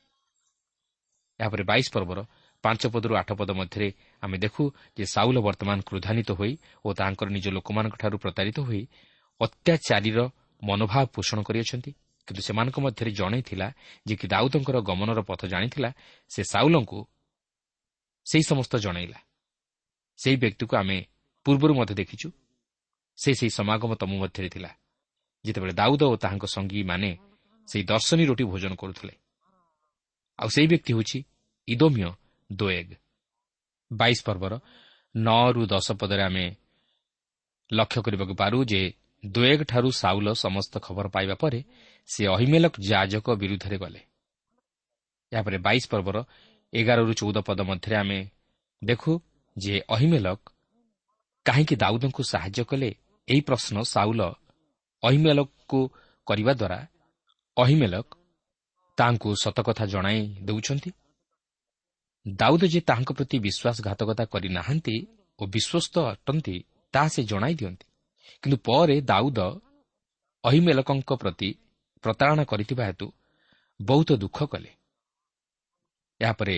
ଏହାପରେ 1.40 1.62
ବାଇଶ 1.62 1.86
ପର୍ବର 1.92 2.18
ପାଞ୍ଚ 2.64 2.82
ପଦରୁ 2.86 3.12
ଆଠ 3.16 3.30
ପଦ 3.32 3.50
ମଧ୍ୟରେ 3.50 3.88
ଆମେ 4.22 4.36
ଦେଖୁ 4.38 4.62
ଯେ 4.96 5.04
ସାଉଲ 5.06 5.36
ବର୍ତ୍ତମାନ 5.38 5.78
କ୍ରୋଧାନ୍ୱିତ 5.88 6.30
ହୋଇ 6.32 6.52
ଓ 6.84 6.88
ତାଙ୍କର 6.92 7.28
ନିଜ 7.28 7.46
ଲୋକମାନଙ୍କଠାରୁ 7.48 8.16
ପ୍ରତାରିତ 8.18 8.58
ହୋଇ 8.60 8.82
ଅତ୍ୟାଚାରୀର 9.40 10.18
ମନୋଭାବ 10.62 11.06
ପୋଷଣ 11.06 11.38
କରିଅଛନ୍ତି। 11.42 11.92
କିନ୍ତୁ 12.28 12.42
ସେମାନଙ୍କ 12.42 12.76
ମଧ୍ୟରେ 12.80 13.10
ଜଣେ 13.10 13.38
ଥିଲା 13.42 13.68
ଯିଏକି 14.06 14.26
ଦାଉଦଙ୍କର 14.28 14.76
ଗମନର 14.80 15.20
ପଥ 15.20 15.40
ଜାଣିଥିଲା 15.46 15.90
ସେ 16.30 16.42
ସାଉଲଙ୍କୁ 16.52 17.00
ସେହି 18.26 18.42
ସମସ୍ତ 18.42 18.72
ଜଣାଇଲା। 18.76 19.18
ସେହି 20.16 20.36
ବ୍ୟକ୍ତିକୁ 20.36 20.74
ଆମେ 20.76 20.98
ପୂର୍ବରୁ 21.44 21.72
ମଧ୍ୟ 21.74 21.94
ଦେଖିଛୁ। 21.94 22.28
ସେ 23.18 23.30
ସେହି 23.34 23.50
ସମାଗମ 23.50 23.90
ତମ 23.94 24.10
ମଧ୍ୟରେ 24.22 24.48
ଥିଲା। 24.48 24.70
ଯେତେବେଳେ 25.46 25.72
ଦାଉଦ 25.72 26.02
ଓ 26.02 26.16
ତାହାଙ୍କ 26.16 26.44
ସଙ୍ଗୀମାନେ 26.44 27.18
ସେହି 27.66 27.84
ଦର୍ଶନୀ 27.84 28.24
ରୋଟି 28.24 28.44
ଭୋଜନ 28.44 28.74
କରୁଥିଲେ। 28.74 29.14
ଆଉ 30.38 30.48
ସେହି 30.48 30.66
ବ୍ୟକ୍ତି 30.66 30.92
ହେଉଛି 30.94 31.24
ଇଦୋମିୟ 31.68 32.10
ଦୋଏଗ୍। 32.52 32.94
ବାଇଶ 33.92 34.18
ପର୍ବର 34.24 34.60
ନଅରୁ 35.16 35.66
ଦଶ 35.66 35.92
ପଦରେ 35.92 36.22
ଆମେ 36.22 36.56
ଲକ୍ଷ୍ୟ 37.72 38.02
କରିବାକୁ 38.02 38.34
ପାରୁ 38.34 38.64
ଯେ 38.64 38.92
ଦୋଏଗ୍ଠାରୁ 39.26 39.90
ସାଉଲ 39.90 40.32
ସମସ୍ତ 40.32 40.78
ଖବର 40.78 41.08
ପାଇବା 41.08 41.34
ପରେ 41.34 41.64
ସେ 42.06 42.26
ଅହିମେଲକ 42.26 42.74
ଯାଜକ 42.88 43.30
ବିରୁଦ୍ଧରେ 43.30 43.78
ଗଲେ। 43.78 44.00
ଏହାପରେ 45.32 45.58
ବାଇଶ 45.58 45.84
ପର୍ବର 45.88 46.24
ଏଗାରରୁ 46.72 47.12
ଚଉଦ 47.12 47.38
ପଦ 47.38 47.60
ମଧ୍ୟରେ 47.60 47.96
ଆମେ 47.96 48.30
ଦେଖୁ 48.84 49.20
ଯେ 49.58 49.80
ଅହିମେଲକ 49.88 50.40
କାହିଁକି 51.44 51.76
ଦାଉଦଙ୍କୁ 51.76 52.22
ସାହାଯ୍ୟ 52.22 52.64
କଲେ 52.64 52.90
ଏହି 53.28 53.40
ପ୍ରଶ୍ନ 53.40 53.82
ସାଉଲ 53.82 54.20
ଅହିମେଲକକୁ 55.02 55.80
କରିବା 56.26 56.52
ଦ୍ୱାରା 56.52 56.78
ଅହିମେଲକ 57.56 58.06
ତାଙ୍କୁ 58.98 59.34
ସତକଥା 59.34 59.86
ଜଣାଇ 59.86 60.20
ଦେଉଛନ୍ତି। 60.42 60.90
ଦାଉଦ 62.26 62.62
ଯେ 62.64 62.80
ତାହାଙ୍କ 62.80 63.10
ପ୍ରତି 63.12 63.36
ବିଶ୍ୱାସଘାତକତା 63.38 64.24
କରିନାହାନ୍ତି 64.24 64.96
ଓ 65.38 65.42
ବିଶ୍ୱସ୍ତ 65.46 65.94
ଅଟନ୍ତି 66.12 66.56
ତାହା 66.92 67.08
ସେ 67.08 67.20
ଜଣାଇ 67.24 67.54
ଦିଅନ୍ତି। 67.54 67.86
କିନ୍ତୁ 68.42 68.56
ପରେ 68.66 69.00
ଦାଉଦ 69.00 69.38
ଅହିମେଲକଙ୍କ 70.44 71.10
ପ୍ରତି 71.12 71.48
ପ୍ରତାରଣା 72.04 72.44
କରିଥିବା 72.44 72.84
ହେତୁ 72.86 73.06
ବହୁତ 73.80 74.10
ଦୁଃଖ 74.12 74.38
କଲେ। 74.44 74.70
ଏହାପରେ 76.20 76.56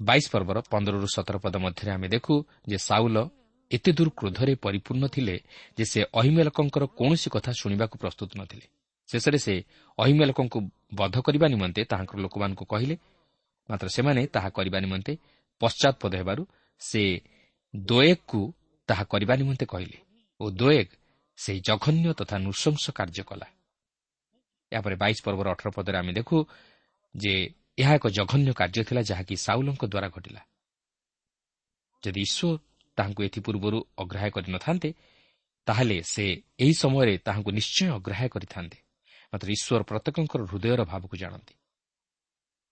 ବାଇଶ 0.00 0.24
ପର୍ବର 0.30 0.58
ପନ୍ଦରରୁ 0.70 1.06
ସତର 1.14 1.36
ପଦ 1.38 1.54
ମଧ୍ୟରେ 1.56 1.90
ଆମେ 1.90 2.08
ଦେଖୁ 2.08 2.34
ଯେ 2.68 2.78
ସାଉଲ 2.78 3.16
ଏତେ 3.70 3.90
ଦୂର 3.92 4.08
କ୍ରୋଧରେ 4.18 4.52
ପରିପୂର୍ଣ୍ଣ 4.64 5.04
ଥିଲେ 5.06 5.36
ଯେ 5.78 5.84
ସେ 5.84 6.00
ଅହିମେଲକଙ୍କର 6.18 6.84
କୌଣସି 6.98 7.28
କଥା 7.34 7.50
ଶୁଣିବାକୁ 7.60 7.94
ପ୍ରସ୍ତୁତ 8.02 8.30
ନଥିଲେ 8.40 8.66
ଶେଷରେ 9.08 9.38
ସେ 9.38 9.54
ଅହିମେଲକଙ୍କୁ 9.98 10.58
ବଧ 10.94 11.16
କରିବା 11.20 11.46
ନିମନ୍ତେ 11.48 11.80
ତାହାଙ୍କର 11.84 12.18
ଲୋକମାନଙ୍କୁ 12.20 12.64
କହିଲେ 12.64 12.94
ମାତ୍ର 13.68 13.88
ସେମାନେ 13.88 14.20
ତାହା 14.26 14.48
କରିବା 14.48 14.78
ନିମନ୍ତେ 14.84 15.12
ପଶ୍ଚାତପଦ 15.60 16.12
ହେବାରୁ 16.20 16.42
ସେ 16.80 17.02
ଦୋଏଗ୍କୁ 17.74 18.42
ତାହା 18.88 19.04
କରିବା 19.04 19.34
ନିମନ୍ତେ 19.36 19.64
କହିଲେ 19.66 19.98
ଓ 20.40 20.44
ଦୋଏଗ୍ 20.50 20.92
ସେହି 21.38 21.60
ଜଘନ୍ୟ 21.60 22.08
ତଥା 22.14 22.36
ନୃଶଂସ 22.38 22.84
କାର୍ଯ୍ୟ 22.90 23.22
କଲା। 23.30 23.46
ଏହାପରେ 24.72 24.94
ବାଇଶ 25.02 25.18
ପର୍ବର 25.24 25.46
ଅଠର 25.54 25.68
ପଦରେ 25.76 25.96
ଆମେ 25.98 26.12
ଦେଖୁ 26.12 26.36
ଯେ 27.14 27.34
ଏହା 27.78 27.92
ଏକ 27.94 28.06
ଜଘନ୍ୟ 28.18 28.50
କାର୍ଯ୍ୟ 28.60 28.82
ଥିଲା 28.88 29.02
ଯାହାକି 29.10 29.34
ସାଉଲଙ୍କ 29.46 29.82
ଦ୍ୱାରା 29.92 30.08
ଘଟିଲା। 30.08 30.42
ଯଦି 32.02 32.20
ଈଶ୍ୱର 32.26 32.67
ତାହାଙ୍କୁ 32.98 33.20
ଏଥିପୂର୍ବରୁ 33.28 33.78
ଅଗ୍ରାହ୍ୟ 33.98 34.30
କରିନଥାନ୍ତେ 34.36 34.90
ତାହେଲେ 35.66 35.96
ସେ 36.12 36.24
ଏହି 36.58 36.74
ସମୟରେ 36.82 37.14
ତାହାଙ୍କୁ 37.26 37.50
ନିଶ୍ଚୟ 37.58 37.86
ଅଗ୍ରାହ୍ୟ 37.98 38.28
କରିଥାନ୍ତେ। 38.34 38.78
ମାତ୍ର 39.32 39.48
ଈଶ୍ୱର 39.56 39.82
ପ୍ରତ୍ୟେକଙ୍କର 39.90 40.40
ହୃଦୟର 40.50 40.80
ଭାବକୁ 40.84 41.14
ଜାଣନ୍ତି। 41.22 41.54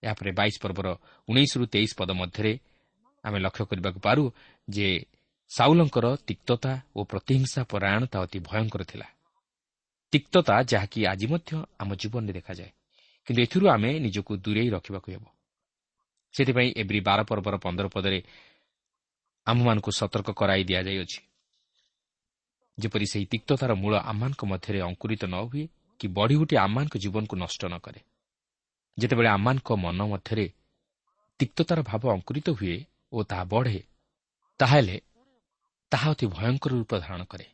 ଏହାପରେ 0.03 0.29
ବାଇଶ 0.31 0.55
ପର୍ବର 0.63 0.87
ଉଣେଇଶରୁ 1.27 1.63
ତେଇଶ 1.73 1.91
ପଦ 1.99 2.09
ମଧ୍ୟରେ 2.21 2.53
ଆମେ 3.23 3.37
ଲକ୍ଷ୍ୟ 3.39 3.63
କରିବାକୁ 3.69 3.99
ପାରୁ 3.99 4.23
ଯେ 4.67 4.87
ସାଉଲଙ୍କର 5.51 6.05
ତିକ୍ତତା 6.27 6.71
ଓ 6.95 6.99
ପ୍ରତିହିଂସା 7.03 7.61
ପରାୟଣତା 7.71 8.17
ଅତି 8.25 8.39
ଭୟଙ୍କର 8.49 8.81
ଥିଲା। 8.83 9.07
ତିକ୍ତତା 10.13 10.55
ଯାହାକି 10.71 10.99
ଆଜି 11.11 11.27
ମଧ୍ୟ 11.27 11.51
ଆମ 11.79 11.89
ଜୀବନରେ 11.95 12.33
ଦେଖାଯାଏ। 12.33 12.71
କିନ୍ତୁ 13.27 13.41
ଏଥିରୁ 13.43 13.65
ଆମେ 13.67 13.91
ନିଜକୁ 13.99 14.31
ଦୂରେଇ 14.37 14.69
ରଖିବାକୁ 14.69 15.07
ହେବ। 15.11 15.23
ସେଥିପାଇଁ 16.33 16.69
ଏଭ୍ରି 16.77 16.99
ବାର 16.99 17.19
ପର୍ବର 17.23 17.55
ପନ୍ଦର 17.57 17.87
ପଦରେ 17.87 18.19
ଆମମାନଙ୍କୁ 19.47 19.91
ସତର୍କ 19.99 20.29
କରାଇ 20.39 20.63
ଦିଆଯାଇଅଛି। 20.69 21.19
ଯେପରି 22.77 23.05
ସେହି 23.11 23.25
ତିକ୍ତତାର 23.31 23.71
ମୂଳ 23.81 23.93
ଆମମାନଙ୍କ 24.11 24.41
ମଧ୍ୟରେ 24.51 24.79
ଅଙ୍କୁରିତ 24.87 25.23
ନ 25.25 25.35
ହୁଏ 25.49 25.63
କି 25.99 26.05
ବଢ଼ି 26.17 26.35
ଉଠି 26.41 26.55
ଆମମାନଙ୍କ 26.65 26.95
ଜୀବନକୁ 27.03 27.35
ନଷ୍ଟ 27.43 27.61
ନ 27.65 27.75
କରେ। 27.85 28.01
ଯେତେବେଳେ 28.97 29.29
ଆମମାନଙ୍କ 29.37 29.69
ମନ 29.83 29.99
ମଧ୍ୟରେ 30.11 30.45
ତିକ୍ତତାର 31.39 31.79
ଭାବ 31.89 32.03
ଅଙ୍କୁରିତ 32.15 32.47
ହୁଏ 32.57 32.75
ଓ 33.13 33.17
ତାହା 33.29 33.43
ବଢ଼େ 33.53 33.81
ତାହେଲେ 34.59 34.97
ତାହା 35.91 36.07
ଅତି 36.13 36.25
ଭୟଙ୍କର 36.35 36.71
ରୂପ 36.73 36.91
ଧାରଣ 37.03 37.21
କରେ 37.31 37.47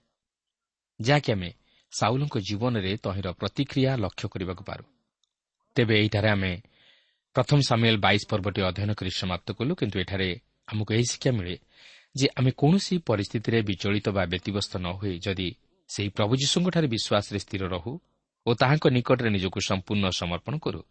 ଯାହାକି 1.00 1.30
ଆମେ 1.36 1.50
ସାଉଲଙ୍କ 1.94 2.36
ଜୀବନରେ 2.48 2.92
ତହିଁର 3.04 3.28
ପ୍ରତିକ୍ରିୟା 3.40 3.92
ଲକ୍ଷ୍ୟ 4.04 4.26
କରିବାକୁ 4.34 4.64
ପାରୁ। 4.70 4.86
ତେବେ 5.76 5.94
ଏହିଠାରେ 6.02 6.30
ଆମେ 6.36 6.52
ପ୍ରଥମ 7.36 7.60
ସାମିଲ 7.70 7.96
ବାଇଶ 8.06 8.22
ପର୍ବଟି 8.32 8.60
ଅଧ୍ୟୟନ 8.70 8.92
କରି 9.00 9.12
ସମାପ୍ତ 9.22 9.48
କଲୁ 9.58 9.72
କିନ୍ତୁ 9.80 9.98
ଏଠାରେ 10.04 10.30
ଆମକୁ 10.70 10.92
ଏହି 10.96 11.06
ଶିକ୍ଷା 11.12 11.32
ମିଳେ 11.38 11.56
ଯେ 12.16 12.28
ଆମେ 12.38 12.52
କୌଣସି 12.52 12.96
ପରିସ୍ଥିତିରେ 13.10 13.60
ବିଚଳିତ 13.70 14.08
ବା 14.10 14.24
ବ୍ୟତିବ୍ୟସ୍ତ 14.26 14.74
ନ 14.78 14.88
ହୋଇ 15.00 15.16
ଯଦି 15.26 15.48
ସେହି 15.90 16.10
ପ୍ରଭୁ 16.18 16.34
ଯୀଶୁଙ୍କଠାରେ 16.42 16.88
ବିଶ୍ୱାସରେ 16.88 17.40
ସ୍ଥିର 17.46 17.64
ରହୁ 17.76 17.92
ଓ 18.46 18.50
ତାହାଙ୍କ 18.62 18.86
ନିକଟରେ 18.96 19.30
ନିଜକୁ 19.36 19.60
ସମ୍ପୂର୍ଣ୍ଣ 19.70 20.06
ସମର୍ପଣ 20.22 20.54
କରୁ 20.66 20.82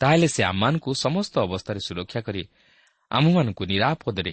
ତାହେଲେ 0.00 0.28
ସେ 0.28 0.42
ଆମମାନଙ୍କୁ 0.44 0.90
ସମସ୍ତ 1.04 1.34
ଅବସ୍ଥାରେ 1.46 1.80
ସୁରକ୍ଷା 1.86 2.20
କରି 2.26 2.42
ଆମମାନଙ୍କୁ 3.10 3.62
ନିରାପଦରେ 3.70 4.32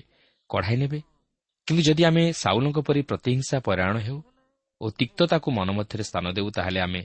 କଢ଼ାଇ 0.50 0.78
ନେବେ। 0.82 1.00
କିନ୍ତୁ 1.68 1.82
ଯଦି 1.88 2.04
ଆମେ 2.10 2.24
ସାଉଲଙ୍କ 2.34 2.78
ପରି 2.88 3.02
ପ୍ରତିହିଂସା 3.10 3.58
ପରାୟଣ 3.68 3.96
ହେଉ 4.08 4.20
ଓ 4.82 4.86
ତିକ୍ତତାକୁ 5.00 5.48
ମନ 5.58 5.70
ମଧ୍ୟରେ 5.78 6.04
ସ୍ଥାନ 6.10 6.26
ଦେଉ 6.38 6.48
ତାହେଲେ 6.58 6.80
ଆମେ 6.82 7.02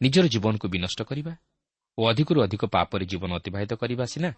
ନିଜର 0.00 0.24
ଜୀବନକୁ 0.34 0.66
ବିନଷ୍ଟ 0.74 1.00
କରିବା 1.08 1.32
ଓ 1.98 2.00
ଅଧିକରୁ 2.10 2.38
ଅଧିକ 2.46 2.62
ପାପରେ 2.74 3.04
ଜୀବନ 3.10 3.30
ଅତିବାହିତ 3.40 3.72
କରିବା 3.82 4.04
ସିନା। 4.12 4.30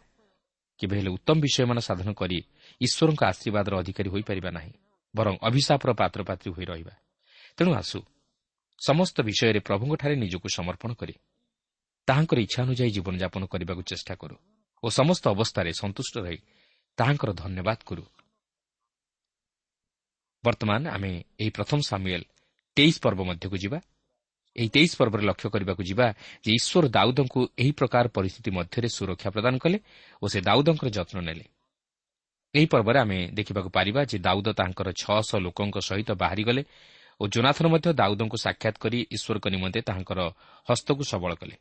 କେବେ 0.81 0.95
ହେଲେ 0.99 1.11
ଉତ୍ତମ 1.17 1.37
ବିଷୟମାନ 1.45 1.79
ସାଧନ 1.79 2.09
କରି 2.21 2.39
ଈଶ୍ୱରଙ୍କ 2.81 3.23
ଆଶୀର୍ବାଦର 3.33 3.73
ଅଧିକାରୀ 3.83 4.09
ହୋଇପାରିବା 4.15 4.51
ନାହିଁ 4.51 4.73
ବରଂ 5.15 5.35
ଅଭିଶାପର 5.49 5.91
ପାତ୍ରପାତ୍ରୀ 6.01 6.49
ହୋଇ 6.55 6.67
ରହିବା। 6.71 6.95
ତେଣୁ 7.59 7.71
ଆସୁ 7.75 7.99
ସମସ୍ତ 8.79 9.17
ବିଷୟରେ 9.29 9.61
ପ୍ରଭୁଙ୍କଠାରେ 9.61 10.15
ନିଜକୁ 10.23 10.49
ସମର୍ପଣ 10.49 10.91
କରି 10.95 11.15
ତାହାଙ୍କର 12.09 12.39
ଇଚ୍ଛା 12.47 12.61
ଅନୁଯାୟୀ 12.65 12.91
ଜୀବନଯାପନ 12.97 13.43
କରିବାକୁ 13.53 13.83
ଚେଷ୍ଟା 13.91 14.15
କରୁ 14.15 14.37
ଓ 14.83 14.87
ସମସ୍ତ 14.91 15.25
ଅବସ୍ଥାରେ 15.35 15.71
ସନ୍ତୁଷ୍ଟ 15.81 16.15
ରହି 16.25 16.39
ତାହାଙ୍କର 16.99 17.31
ଧନ୍ୟବାଦ 17.43 17.79
କରୁ। 17.89 18.05
ବର୍ତ୍ତମାନ 20.45 20.83
ଆମେ 20.95 21.13
ଏହି 21.41 21.51
ପ୍ରଥମ 21.51 21.79
ସାମୁଏଲ୍ 21.91 22.27
ତେଇଶ 22.77 22.95
ପର୍ବ 23.03 23.21
ମଧ୍ୟକୁ 23.31 23.57
ଯିବା। 23.59 23.79
ଏହି 24.59 24.69
ତେଇଶ 24.75 24.93
ପର୍ବରେ 25.01 25.23
ଲକ୍ଷ୍ୟ 25.31 25.49
କରିବାକୁ 25.55 25.83
ଯିବା 25.91 26.07
ଯେ 26.45 26.51
ଈଶ୍ୱର 26.59 26.85
ଦାଉଦଙ୍କୁ 26.97 27.41
ଏହି 27.63 27.73
ପ୍ରକାର 27.79 28.05
ପରିସ୍ଥିତି 28.17 28.51
ମଧ୍ୟରେ 28.59 28.89
ସୁରକ୍ଷା 28.97 29.29
ପ୍ରଦାନ 29.35 29.55
କଲେ 29.65 29.79
ଓ 30.23 30.25
ସେ 30.33 30.39
ଦାଉଦଙ୍କର 30.49 30.89
ଯତ୍ନ 30.99 31.17
ନେଲେ। 31.29 31.45
ଏହି 32.55 32.67
ପର୍ବରେ 32.73 32.99
ଆମେ 33.05 33.19
ଦେଖିବାକୁ 33.39 33.71
ପାରିବା 33.77 34.01
ଯେ 34.11 34.19
ଦାଉଦ 34.19 34.49
ତାଙ୍କର 34.61 34.89
ଛଅଶହ 35.03 35.39
ଲୋକଙ୍କ 35.47 35.77
ସହିତ 35.89 36.11
ବାହାରିଗଲେ 36.23 36.63
ଓ 37.21 37.25
ଜୋନାଥନ 37.35 37.67
ମଧ୍ୟ 37.75 37.89
ଦାଉଦଙ୍କୁ 38.01 38.37
ସାକ୍ଷାତ 38.45 38.77
କରି 38.85 38.99
ଈଶ୍ୱରଙ୍କ 39.15 39.47
ନିମନ୍ତେ 39.55 39.81
ତାହାଙ୍କର 39.89 40.21
ହସ୍ତକୁ 40.69 41.03
ସବଳ 41.13 41.33
କଲେ। 41.41 41.57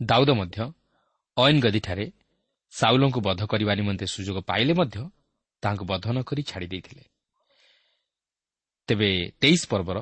ଦାଉଦ 0.00 0.30
ମଧ୍ୟ 0.40 0.58
ଅଏନ୍ଗଦିଠାରେ 1.36 2.04
ସାଉଲଙ୍କୁ 2.72 3.20
ବଧ 3.20 3.40
କରିବା 3.46 3.72
ନିମନ୍ତେ 3.80 4.06
ସୁଯୋଗ 4.14 4.38
ପାଇଲେ 4.50 4.72
ମଧ୍ୟ 4.80 4.96
ତାହାଙ୍କୁ 5.62 5.84
ବଧ 5.90 6.04
ନ 6.14 6.18
କରି 6.28 6.42
ଛାଡ଼ି 6.42 6.66
ଦେଇଥିଲେ 6.72 7.04
ତେବେ 8.88 9.10
ତେଇଶ 9.40 9.62
ପର୍ବର 9.68 9.98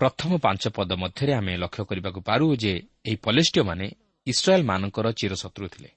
ପ୍ରଥମ 0.00 0.30
ପାଞ୍ଚ 0.38 0.62
ପଦ 0.76 0.90
ମଧ୍ୟରେ 1.02 1.32
ଆମେ 1.32 1.52
ଲକ୍ଷ୍ୟ 1.56 1.82
କରିବାକୁ 1.88 2.20
ପାରୁ 2.28 2.46
ଯେ 2.62 2.72
ଏହି 3.08 3.16
ପଲେଷ୍ଟିୟମାନେ 3.26 3.86
ଇସ୍ରାଏଲ୍ମାନଙ୍କର 4.26 5.06
ଚିରଶତ୍ରୁ 5.18 5.66
ଥିଲେ। 5.74 5.90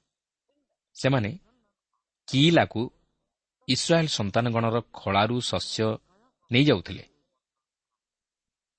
ସେମାନେ 0.95 1.31
କିଲାକୁ 2.27 2.81
ଇସ୍ରାଏଲ୍ 3.67 4.09
ସନ୍ତାନଗଣର 4.17 4.77
ଖଳାରୁ 4.93 5.37
ଶସ୍ୟ 5.51 5.85
ନେଇଯାଉଥିଲେ 6.51 7.03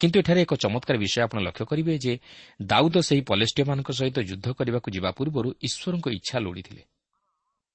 କିନ୍ତୁ 0.00 0.17
ଏଠାରେ 0.21 0.41
ଏକ 0.43 0.52
ଚମତ୍କାର 0.55 0.97
ବିଷୟ 0.99 1.19
ଆପଣ 1.26 1.38
ଲକ୍ଷ୍ୟ 1.47 1.64
କରିବେ 1.71 1.95
ଯେ 2.05 2.12
ଦାଉଦ 2.62 2.97
ସେହି 3.09 3.23
ପଲେଷ୍ଟିୟମାନଙ୍କ 3.31 3.91
ସହିତ 3.99 4.19
ଯୁଦ୍ଧ 4.31 4.47
କରିବାକୁ 4.59 4.88
ଯିବା 4.97 5.11
ପୂର୍ବରୁ 5.19 5.49
ଈଶ୍ୱରଙ୍କ 5.67 6.07
ଇଚ୍ଛା 6.19 6.37
ଲୋଡ଼ିଥିଲେ। 6.45 6.83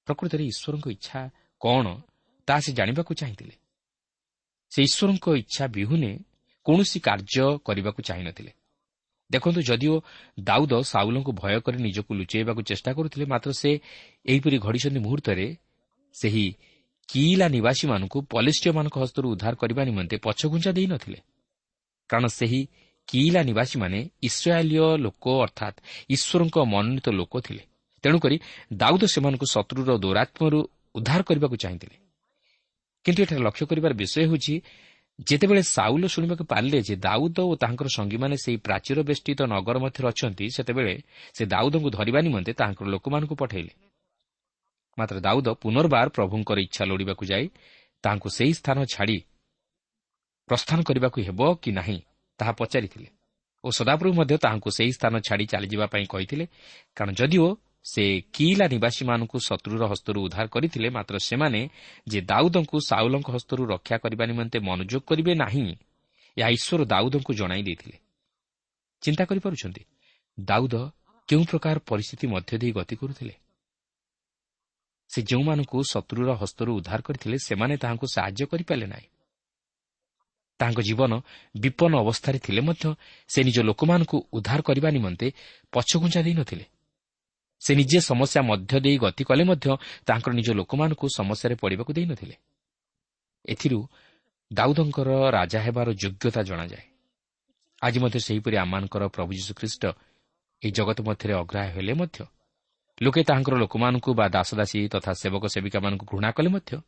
ପ୍ରକୃତରେ 0.06 0.44
ଈଶ୍ୱରଙ୍କ 0.52 0.86
ଇଚ୍ଛା 0.96 1.20
କ'ଣ 1.60 1.86
ତାହା 2.48 2.60
ସେ 2.64 2.70
ଜାଣିବାକୁ 2.78 3.12
ଚାହିଁଥିଲେ। 3.20 3.54
ସେ 4.72 4.80
ଈଶ୍ୱରଙ୍କ 4.88 5.26
ଇଚ୍ଛା 5.42 5.64
ବିହୁନେ 5.76 6.10
କୌଣସି 6.66 6.98
କାର୍ଯ୍ୟ 7.00 7.46
କରିବାକୁ 7.66 8.00
ଚାହିଁନଥିଲେ। 8.02 8.52
ଦେଖନ୍ତୁ 9.30 9.60
ଯଦିଓ 9.60 9.94
ଦାଉଦ 10.40 10.72
ସାଉଲଙ୍କୁ 10.92 11.32
ଭୟ 11.32 11.60
କରି 11.60 11.78
ନିଜକୁ 11.82 12.10
ଲୁଚାଇବାକୁ 12.14 12.60
ଚେଷ୍ଟା 12.62 12.90
କରୁଥିଲେ 12.92 13.26
ମାତ୍ର 13.26 13.50
ସେ 13.52 13.70
ଏହିପରି 14.26 14.56
ଘଡ଼ିଛନ୍ତି 14.58 15.00
ମୁହୂର୍ତ୍ତରେ 15.00 15.46
ସେହି 16.14 16.46
କିଲା 17.08 17.46
ନିବାସୀମାନଙ୍କୁ 17.48 18.18
ପଲିଷ୍ଟିୟମାନଙ୍କ 18.32 18.96
ହସ୍ତରୁ 19.02 19.26
ଉଦ୍ଧାର 19.34 19.54
କରିବା 19.54 19.82
ନିମନ୍ତେ 19.84 20.16
ପଛଘୁଞ୍ଚା 20.26 20.70
ଦେଇନଥିଲେ 20.72 21.18
କାରଣ 22.10 22.26
ସେହି 22.38 22.60
କିଲା 23.08 23.40
ନିବାସୀମାନେ 23.42 23.98
ଇସ୍ରାଏଲୀୟ 24.22 24.86
ଲୋକ 25.04 25.24
ଅର୍ଥାତ୍ 25.44 25.76
ଈଶ୍ୱରଙ୍କ 26.10 26.56
ମନୋନୀତ 26.72 27.06
ଲୋକ 27.10 27.34
ଥିଲେ। 27.40 27.62
ତେଣୁକରି 28.04 28.36
ଦାଉଦ 28.72 29.02
ସେମାନଙ୍କୁ 29.04 29.46
ଶତ୍ରୁର 29.54 29.90
ଦୌରାତ୍ମରୁ 29.98 30.58
ଉଦ୍ଧାର 30.94 31.20
କରିବାକୁ 31.22 31.56
ଚାହିଁଥିଲେ। 31.56 31.96
କିନ୍ତୁ 33.04 33.20
ଏଠାରେ 33.24 33.40
ଲକ୍ଷ୍ୟ 33.40 33.64
କରିବାର 33.70 33.92
ବିଷୟ 33.92 34.16
ହେଉଛି 34.28 34.54
ଯେତେବେଳେ 35.18 35.62
ସାଉଲ 35.66 36.04
ଶୁଣିବାକୁ 36.06 36.44
ପାରିଲେ 36.44 36.78
ଯେ 36.82 36.94
ଦାଉଦ 36.96 37.38
ଓ 37.50 37.52
ତାଙ୍କର 37.62 37.88
ସଙ୍ଗୀମାନେ 37.96 38.36
ସେହି 38.38 38.58
ପ୍ରାଚୀର 38.66 38.98
ବେଷ୍ଟିତ 39.02 39.40
ନଗର 39.50 39.76
ମଧ୍ୟରେ 39.84 40.06
ଅଛନ୍ତି 40.08 40.44
ସେତେବେଳେ 40.56 40.94
ସେ 41.34 41.42
ଦାଉଦଙ୍କୁ 41.46 41.88
ଧରିବା 41.90 42.20
ନିମନ୍ତେ 42.20 42.52
ତାଙ୍କର 42.52 42.86
ଲୋକମାନଙ୍କୁ 42.88 43.34
ପଠାଇଲେ। 43.34 43.72
ମାତ୍ର 44.98 45.16
ଦାଉଦ 45.20 45.48
ପୁନର୍ବାର 45.62 46.06
ପ୍ରଭୁଙ୍କର 46.08 46.58
ଇଚ୍ଛା 46.58 46.82
ଲୋଡ଼ିବାକୁ 46.90 47.24
ଯାଇ 47.32 47.46
ତାହାଙ୍କୁ 48.04 48.28
ସେହି 48.28 48.52
ସ୍ଥାନ 48.60 48.78
ଛାଡ଼ି 48.94 49.18
ପ୍ରସ୍ଥାନ 50.48 50.78
କରିବାକୁ 50.88 51.18
ହେବ 51.28 51.40
କି 51.62 51.70
ନାହିଁ 51.78 51.98
ତାହା 52.40 52.52
ପଚାରିଥିଲେ 52.60 53.08
ଓ 53.64 53.68
ସଦାପ୍ରଭୁ 53.70 54.12
ମଧ୍ୟ 54.20 54.34
ତାହାଙ୍କୁ 54.44 54.70
ସେହି 54.70 54.92
ସ୍ଥାନ 54.98 55.14
ଛାଡ଼ି 55.26 55.44
ଚାଲିଯିବା 55.52 55.86
ପାଇଁ 55.92 56.04
କହିଥିଲେ 56.06 56.44
କାରଣ 56.96 57.10
ଯଦିଓ 57.20 57.46
ସେ 57.92 58.04
କିଲା 58.32 58.66
ନିବାସୀମାନଙ୍କୁ 58.68 59.38
ଶତ୍ରୁର 59.38 59.82
ହସ୍ତରୁ 59.86 60.18
ଉଦ୍ଧାର 60.22 60.46
କରିଥିଲେ 60.46 60.88
ମାତ୍ର 60.90 61.16
ସେମାନେ 61.18 61.60
ଯେ 62.08 62.20
ଦାଉଦଙ୍କୁ 62.20 62.76
ସାଉଲଙ୍କ 62.80 63.28
ହସ୍ତରୁ 63.30 63.62
ରକ୍ଷା 63.66 63.96
କରିବା 63.98 64.24
ନିମନ୍ତେ 64.26 64.58
ମନୋଯୋଗ 64.58 65.02
କରିବେ 65.06 65.32
ନାହିଁ 65.34 65.66
ଏହା 66.36 66.48
ଈଶ୍ୱର 66.48 66.80
ଦାଉଦଙ୍କୁ 66.84 67.32
ଜଣାଇ 67.34 67.62
ଦେଇଥିଲେ। 67.62 67.96
ଚିନ୍ତା 69.02 69.24
କରିପାରୁଛନ୍ତି? 69.24 69.82
ଦାଉଦ 70.38 70.74
କେଉଁ 71.28 71.44
ପ୍ରକାର 71.44 71.76
ପରିସ୍ଥିତି 71.78 72.26
ମଧ୍ୟ 72.26 72.52
ଦେଇ 72.58 72.72
ଗତି 72.72 72.94
କରୁଥିଲେ? 72.96 73.34
ସେ 75.10 75.22
ଯେଉଁମାନଙ୍କୁ 75.22 75.78
ଶତ୍ରୁର 75.90 76.30
ହସ୍ତରୁ 76.32 76.70
ଉଦ୍ଧାର 76.76 77.00
କରିଥିଲେ 77.00 77.36
ସେମାନେ 77.38 77.74
ତାହାଙ୍କୁ 77.76 78.06
ସାହାଯ୍ୟ 78.14 78.44
କରିପାରିଲେ 78.46 78.86
ନାହିଁ। 78.86 79.08
ତାଙ୍କ 80.60 80.78
ଜୀବନ 80.80 81.12
ବିପନ୍ନ 81.56 81.94
ଅବସ୍ଥାରେ 81.96 82.38
ଥିଲେ 82.38 82.60
ମଧ୍ୟ 82.60 82.84
ସେ 83.28 83.40
ନିଜ 83.42 83.58
ଲୋକମାନଙ୍କୁ 83.60 84.16
ଉଦ୍ଧାର 84.32 84.60
କରିବା 84.60 84.88
ନିମନ୍ତେ 84.90 85.26
ପଛଘୁଞ୍ଚା 85.72 86.20
ଦେଇନଥିଲେ 86.22 86.64
ସେ 87.60 87.74
ନିଜେ 87.74 87.98
ସମସ୍ୟା 88.00 88.40
ମଧ୍ୟ 88.42 88.80
ଦେଇ 88.80 88.98
ଗତି 88.98 89.24
କଲେ 89.24 89.44
ମଧ୍ୟ 89.44 89.76
ତାଙ୍କର 90.06 90.32
ନିଜ 90.32 90.48
ଲୋକମାନଙ୍କୁ 90.50 91.06
ସମସ୍ୟାରେ 91.08 91.54
ପଡ଼ିବାକୁ 91.54 91.92
ଦେଇନଥିଲେ। 91.92 92.36
ଏଥିରୁ 93.44 93.78
ଦାଉଦଙ୍କର 94.52 95.08
ରାଜା 95.30 95.60
ହେବାର 95.60 95.88
ଯୋଗ୍ୟତା 95.92 96.42
ଜଣାଯାଏ। 96.42 96.86
ଆଜି 97.82 97.98
ମଧ୍ୟ 98.00 98.18
ସେହିପରି 98.18 98.56
ଆମମାନଙ୍କର 98.56 99.02
ପ୍ରଭୁ 99.08 99.30
ଯୀଶୁଖ୍ରୀଷ୍ଟ 99.32 99.82
ଏହି 100.62 100.70
ଜଗତ 100.72 100.98
ମଧ୍ୟରେ 101.02 101.34
ଅଗ୍ରାହ୍ୟ 101.34 101.70
ହେଲେ 101.74 101.94
ମଧ୍ୟ 101.94 102.18
ଲୋକେ 103.02 103.22
ତାହାଙ୍କର 103.24 103.54
ଲୋକମାନଙ୍କୁ 103.54 104.10
ବା 104.14 104.26
ଦାସଦାସୀ 104.28 104.88
ତଥା 104.88 105.12
ସେବକ 105.12 105.44
ସେବିକାମାନଙ୍କୁ 105.46 106.04
ଘୃଣା 106.06 106.30
କଲେ 106.30 106.48
ମଧ୍ୟ 106.48 106.80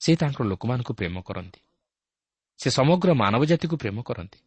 ସେ 0.00 0.12
ତାଙ୍କର 0.16 0.44
ଲୋକମାନଙ୍କୁ 0.46 0.92
ପ୍ରେମ 0.94 1.20
କରନ୍ତି। 1.20 1.60
ସେ 2.60 2.68
ସମଗ୍ର 2.70 3.08
ମାନବ 3.14 3.44
ଜାତିକୁ 3.44 3.76
ପ୍ରେମ 3.76 4.02
କରନ୍ତି। 4.02 4.38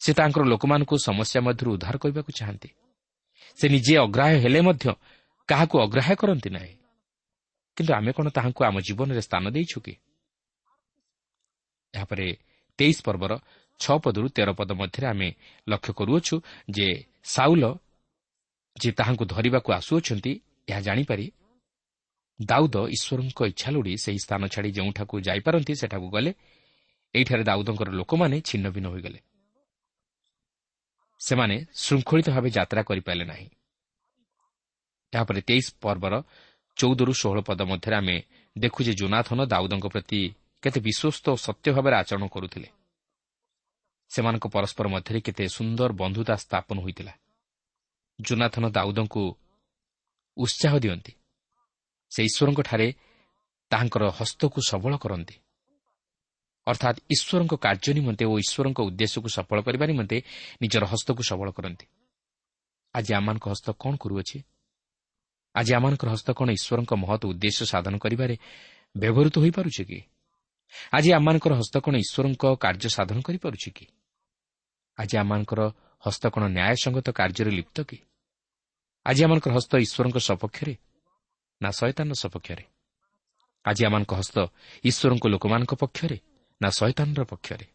ସେ 0.00 0.12
ତାଙ୍କର 0.12 0.42
ଲୋକମାନଙ୍କୁ 0.44 0.94
ସମସ୍ୟା 0.98 1.40
ମଧ୍ୟରୁ 1.40 1.70
ଉଦ୍ଧାର 1.72 1.96
କରିବାକୁ 1.96 2.32
ଚାହାନ୍ତି। 2.32 2.68
ସେ 3.58 3.66
ନିଜେ 3.68 3.94
ଅଗ୍ରାହ୍ୟ 3.96 4.36
ହେଲେ 4.40 4.60
ମଧ୍ୟ 4.60 4.84
କାହାକୁ 5.48 5.74
ଅଗ୍ରାହ୍ୟ 5.78 6.14
କରନ୍ତି 6.16 6.50
ନାହିଁ। 6.50 6.74
କିନ୍ତୁ 7.76 7.92
ଆମେ 7.94 8.10
କ'ଣ 8.12 8.26
ତାହାଙ୍କୁ 8.28 8.60
ଆମ 8.64 8.76
ଜୀବନରେ 8.80 9.20
ସ୍ଥାନ 9.20 9.44
ଦେଇଛୁ 9.50 9.78
କି? 9.80 9.94
ଏହାପରେ 11.94 12.26
ତେଇଶ 12.78 12.98
ପର୍ବର 13.04 13.32
ଛଅ 13.80 13.96
ପଦରୁ 13.98 14.26
ତେର 14.28 14.50
ପଦ 14.52 14.70
ମଧ୍ୟରେ 14.72 15.06
ଆମେ 15.06 15.28
ଲକ୍ଷ୍ୟ 15.68 15.92
କରୁଅଛୁ 15.94 16.34
ଯେ 16.70 16.86
ସାଉଲ 17.24 17.64
ଯେ 18.76 18.90
ତାହାଙ୍କୁ 18.92 19.24
ଧରିବାକୁ 19.24 19.68
ଆସୁଅଛନ୍ତି 19.72 20.32
ଏହା 20.68 20.80
ଜାଣିପାରି 20.80 21.26
ଦାଉଦ 22.40 22.76
ଈଶ୍ୱରଙ୍କ 22.94 23.40
ଇଚ୍ଛା 23.46 23.68
ଲୋଡ଼ି 23.70 23.92
ସେହି 23.96 24.18
ସ୍ଥାନ 24.18 24.42
ଛାଡ଼ି 24.46 24.70
ଯେଉଁଠାକୁ 24.70 25.14
ଯାଇପାରନ୍ତି 25.20 25.72
ସେଠାକୁ 25.74 26.06
ଗଲେ 26.10 26.30
ଏହିଠାରେ 27.14 27.42
ଦାଉଦଙ୍କର 27.44 27.88
ଲୋକମାନେ 27.90 28.36
ଛିନ୍ନ 28.40 28.66
ଭିନ୍ନ 28.74 28.86
ହୋଇଗଲେ। 28.88 29.18
ସେମାନେ 31.26 31.56
ଶୃଙ୍ଖଳିତ 31.74 32.28
ଭାବେ 32.30 32.50
ଯାତ୍ରା 32.50 32.82
କରିପାରିଲେ 32.82 33.24
ନାହିଁ। 33.24 33.48
ଏହାପରେ 35.12 35.40
ତେଇଶ 35.40 35.66
ପର୍ବର 35.80 36.14
ଚଉଦରୁ 36.76 37.12
ଷୋହଳ 37.12 37.38
ପଦ 37.40 37.60
ମଧ୍ୟରେ 37.62 37.96
ଆମେ 37.96 38.16
ଦେଖୁ 38.58 38.80
ଯେ 38.84 38.92
ଜୋନାଥନ 38.92 39.38
ଦାଉଦଙ୍କ 39.44 39.86
ପ୍ରତି 39.86 40.20
କେତେ 40.62 40.80
ବିଶ୍ୱସ୍ତ 40.80 41.26
ଓ 41.30 41.36
ସତ୍ୟ 41.36 41.68
ଭାବରେ 41.72 41.94
ଆଚରଣ 41.96 42.24
କରୁଥିଲେ। 42.26 42.68
ସେମାନଙ୍କ 44.10 44.46
ପରସ୍ପର 44.46 44.86
ମଧ୍ୟରେ 44.88 45.20
କେତେ 45.20 45.44
ସୁନ୍ଦର 45.48 45.90
ବନ୍ଧୁତା 45.92 46.34
ସ୍ଥାପନ 46.36 46.76
ହୋଇଥିଲା। 46.80 47.12
ଜୋନାଥନ 48.20 48.64
ଦାଉଦଙ୍କୁ 48.70 49.22
ଉତ୍ସାହ 50.36 50.72
ଦିଅନ୍ତି। 50.78 51.12
ସେ 52.12 52.20
ଈଶ୍ୱରଙ୍କଠାରେ 52.24 52.88
ତାହାଙ୍କର 53.70 54.04
ହସ୍ତକୁ 54.18 54.58
ସବଳ 54.68 54.92
କରନ୍ତି। 54.96 55.34
ଅର୍ଥାତ୍ 56.66 56.98
ଈଶ୍ୱରଙ୍କ 57.14 57.54
କାର୍ଯ୍ୟ 57.56 57.92
ନିମନ୍ତେ 57.94 58.24
ଓ 58.24 58.34
ଈଶ୍ୱରଙ୍କ 58.38 58.80
ଉଦ୍ଦେଶ୍ୟକୁ 58.88 59.28
ସଫଳ 59.36 59.58
କରିବା 59.62 59.84
ନିମନ୍ତେ 59.86 60.16
ନିଜର 60.62 60.84
ହସ୍ତକୁ 60.92 61.22
ସବଳ 61.30 61.48
କରନ୍ତି। 61.50 61.86
ଆଜି 62.94 63.12
ଆମମାନଙ୍କ 63.14 63.46
ହସ୍ତ 63.48 63.68
କ'ଣ 63.82 63.96
କରୁଅଛି? 63.96 64.38
ଆଜି 65.54 65.72
ଆମମାନଙ୍କର 65.74 66.08
ହସ୍ତ 66.10 66.28
କ'ଣ 66.32 66.48
ଈଶ୍ୱରଙ୍କ 66.50 66.92
ମହତ 66.94 67.22
ଉଦ୍ଦେଶ୍ୟ 67.26 67.64
ସାଧନ 67.72 67.94
କରିବାରେ 67.98 68.34
ବ୍ୟବହୃତ 68.96 69.34
ହୋଇପାରୁଛି 69.38 69.82
କି? 69.84 70.00
ଆଜି 70.92 71.10
ଆମମାନଙ୍କର 71.12 71.52
ହସ୍ତ 71.54 71.74
କ'ଣ 71.84 71.94
ଈଶ୍ୱରଙ୍କ 72.04 72.44
କାର୍ଯ୍ୟ 72.64 72.88
ସାଧନ 72.96 73.18
କରିପାରୁଛି 73.22 73.70
କି? 73.76 73.86
ଆଜି 74.98 75.14
ଆମମାନଙ୍କର 75.18 75.60
ହସ୍ତ 76.04 76.24
କ'ଣ 76.34 76.42
ନ୍ୟାୟସଙ୍ଗତ 76.56 77.08
କାର୍ଯ୍ୟରେ 77.10 77.50
ଲିପ୍ତ 77.50 77.76
କି? 77.88 77.98
ଆଜି 79.06 79.20
ଆମମାନଙ୍କର 79.24 79.52
ହସ୍ତ 79.54 79.72
ଈଶ୍ୱରଙ୍କ 79.84 80.18
ସପକ୍ଷରେ 80.28 80.74
ନା 81.62 81.70
ଶୟତାନର 81.70 82.14
ସପକ୍ଷରେ? 82.14 82.64
ଆଜି 83.64 83.82
ଆମମାନଙ୍କ 83.86 84.12
ହସ୍ତ 84.14 84.36
ଈଶ୍ୱରଙ୍କ 84.84 85.24
ଲୋକମାନଙ୍କ 85.26 85.72
ପକ୍ଷରେ? 85.74 86.18
ନା 86.60 86.68
ଶୈତାନର 86.70 87.22
ପକ୍ଷରେ। 87.24 87.66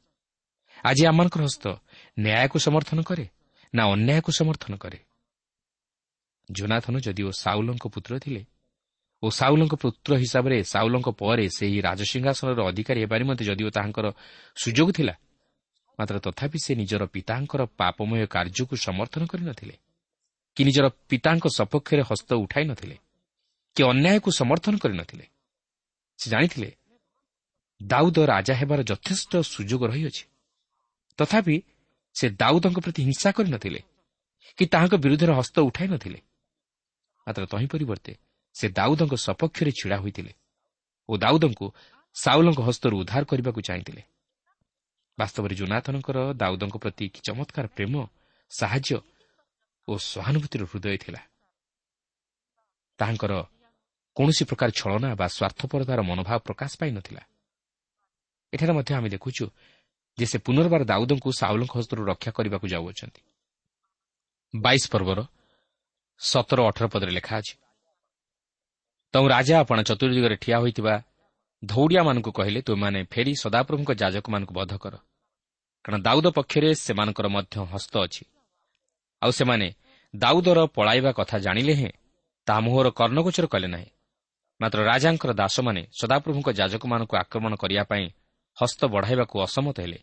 ଆଜି 0.84 1.04
ଆମମାନଙ୍କର 1.06 1.42
ହସ୍ତ 1.44 1.66
ନ୍ୟାୟକୁ 2.20 2.58
ସମର୍ଥନ 2.60 3.00
କରେ 3.04 3.26
ନା 3.74 3.84
ଅନ୍ୟାୟକୁ 3.94 4.32
ସମର୍ଥନ 4.32 4.74
କରେ? 4.78 5.00
ଜୋନାଥନ 6.50 6.96
ଯଦିଓ 7.06 7.30
ସାଉଲଙ୍କ 7.44 7.86
ପୁତ୍ର 7.94 8.14
ଥିଲେ 8.20 8.42
ଓ 9.24 9.28
ସାଉଲଙ୍କ 9.30 9.74
ପୁତ୍ର 9.76 10.12
ହିସାବରେ 10.24 10.58
ସାଉଲଙ୍କ 10.64 11.08
ପରେ 11.22 11.46
ସେହି 11.58 11.78
ରାଜସିଂହାସନର 11.88 12.60
ଅଧିକାରୀ 12.72 13.00
ହେବା 13.04 13.16
ନିମନ୍ତେ 13.22 13.44
ଯଦିଓ 13.46 13.70
ତାହାଙ୍କର 13.70 14.08
ସୁଯୋଗ 14.56 14.90
ଥିଲା 14.92 15.16
ମାତ୍ର 16.00 16.16
ତଥାପି 16.20 16.58
ସେ 16.66 16.72
ନିଜର 16.82 17.04
ପିତାଙ୍କର 17.06 17.62
ପାପମୟ 17.80 18.22
କାର୍ଯ୍ୟକୁ 18.36 18.76
ସମର୍ଥନ 18.88 19.22
କରିନଥିଲେ 19.32 19.76
କି 20.58 20.62
ନିଜର 20.64 20.86
ପିତାଙ୍କ 21.10 21.46
ସପକ୍ଷରେ 21.58 22.04
ହସ୍ତ 22.10 22.30
ଉଠାଇ 22.44 22.66
ନଥିଲେ 22.72 22.98
କି 23.76 23.82
ଅନ୍ୟାୟକୁ 23.92 24.30
ସମର୍ଥନ 24.32 24.74
କରିନଥିଲେ 24.84 25.26
ସେ 26.20 26.26
ଜାଣିଥିଲେ 26.30 26.70
ଦାଉଦ 27.82 28.18
ରାଜା 28.26 28.54
ହେବାର 28.60 28.80
ଯଥେଷ୍ଟ 28.92 29.32
ସୁଯୋଗ 29.54 29.82
ରହିଅଛି। 29.92 30.24
ତଥାପି 31.20 31.56
ସେ 32.16 32.26
ଦାଉଦଙ୍କ 32.42 32.78
ପ୍ରତି 32.86 33.02
ହିଂସା 33.08 33.30
କରିନଥିଲେ 33.38 33.82
କି 34.58 34.64
ତାହାଙ୍କ 34.74 34.96
ବିରୁଦ୍ଧରେ 35.04 35.34
ହସ୍ତ 35.40 35.58
ଉଠାଇ 35.70 35.88
ନଥିଲେ। 35.94 36.20
ମାତ୍ର 37.28 37.44
ତହିଁ 37.52 37.68
ପରିବର୍ତ୍ତେ 37.74 38.14
ସେ 38.56 38.66
ଦାଉଦଙ୍କ 38.70 39.14
ସପକ୍ଷରେ 39.28 39.72
ଛିଡ଼ା 39.80 39.98
ହୋଇଥିଲେ 40.04 40.32
ଓ 41.10 41.14
ଦାଉଦଙ୍କୁ 41.24 41.66
ସାଉଲଙ୍କ 42.16 42.60
ହସ୍ତରୁ 42.68 42.96
ଉଦ୍ଧାର 43.02 43.24
କରିବାକୁ 43.32 43.60
ଚାହିଁଥିଲେ। 43.68 44.02
ବାସ୍ତବରେ 45.18 45.54
ଜୁନାଥନଙ୍କର 45.56 46.18
ଦାଉଦଙ୍କ 46.42 46.76
ପ୍ରତି 46.84 47.06
କି 47.14 47.20
ଚମତ୍କାର 47.28 47.66
ପ୍ରେମ 47.76 47.94
ସାହାଯ୍ୟ 48.52 48.92
ଓ 49.88 49.92
ସହାନୁଭୂତିର 50.12 50.64
ହୃଦୟ 50.72 50.98
ଥିଲା। 51.04 51.22
ତାହାଙ୍କର 53.00 53.34
କୌଣସି 54.18 54.44
ପ୍ରକାର 54.50 54.70
ଛଳନା 54.80 55.10
ବା 55.20 55.28
ସ୍ୱାର୍ଥପରତାର 55.36 56.00
ମନୋଭାବ 56.10 56.40
ପ୍ରକାଶ 56.48 56.72
ପାଇନଥିଲା 56.82 57.22
ଏଠାରେ 58.54 58.74
ମଧ୍ୟ 58.74 58.92
ଆମେ 58.96 59.10
ଦେଖୁଛୁ 59.10 59.46
ଯେ 60.18 60.26
ସେ 60.26 60.38
ପୁନର୍ବାର 60.46 60.82
ଦାଉଦଙ୍କୁ 60.84 61.30
ସାଉଲଙ୍କ 61.32 61.74
ହସ୍ତରୁ 61.80 62.02
ରକ୍ଷା 62.12 62.32
କରିବାକୁ 62.32 62.66
ଯାଉଅଛନ୍ତି। 62.68 63.22
ବାଇଶ 64.54 64.84
ପର୍ବର 64.92 65.20
ସତର 66.22 66.60
ଅଠର 66.70 66.86
ପଦରେ 66.94 67.12
ଲେଖା 67.12 67.34
ଅଛି 67.38 67.54
ତେଣୁ 69.14 69.28
ରାଜା 69.28 69.56
ଆପଣ 69.60 69.78
ଚତୁର୍ଦିଗରେ 69.82 70.36
ଠିଆ 70.36 70.58
ହୋଇଥିବା 70.60 70.94
ଧୌଡ଼ିଆମାନଙ୍କୁ 71.64 72.32
କହିଲେ 72.32 72.60
ତୁମେମାନେ 72.62 73.00
ଫେରି 73.04 73.34
ସଦାପ୍ରଭୁଙ୍କ 73.36 73.92
ଯାଜକମାନଙ୍କୁ 74.02 74.54
ବଧ 74.54 74.74
କର। 74.78 74.96
କାରଣ 75.86 75.98
ଦାଉଦ 76.02 76.28
ପକ୍ଷରେ 76.28 76.70
ସେମାନଙ୍କର 76.76 77.28
ମଧ୍ୟ 77.28 77.56
ହସ୍ତ 77.72 77.94
ଅଛି। 78.06 78.24
ଆଉ 79.22 79.32
ସେମାନେ 79.32 79.68
ଦାଉଦର 80.14 80.60
ପଳାଇବା 80.76 81.12
କଥା 81.12 81.38
ଜାଣିଲେ 81.40 81.74
ହେଁ 81.74 81.92
ତାହା 82.48 82.60
ମୁହଁର 82.60 82.88
କର୍ଣ୍ଣଗୋଚର 82.90 83.46
କଲେ 83.48 83.68
ନାହିଁ। 83.68 83.90
ମାତ୍ର 84.60 84.80
ରାଜାଙ୍କର 84.84 85.32
ଦାସମାନେ 85.34 85.82
ସଦାପ୍ରଭୁଙ୍କ 86.02 86.50
ଯାଜକମାନଙ୍କୁ 86.60 87.16
ଆକ୍ରମଣ 87.18 87.54
କରିବା 87.56 87.84
ପାଇଁ 87.84 88.06
ହସ୍ତ 88.60 88.82
ବଢ଼ାଇବାକୁ 88.94 89.36
ଅସମତ 89.46 89.78
ହେଲେ। 89.80 90.00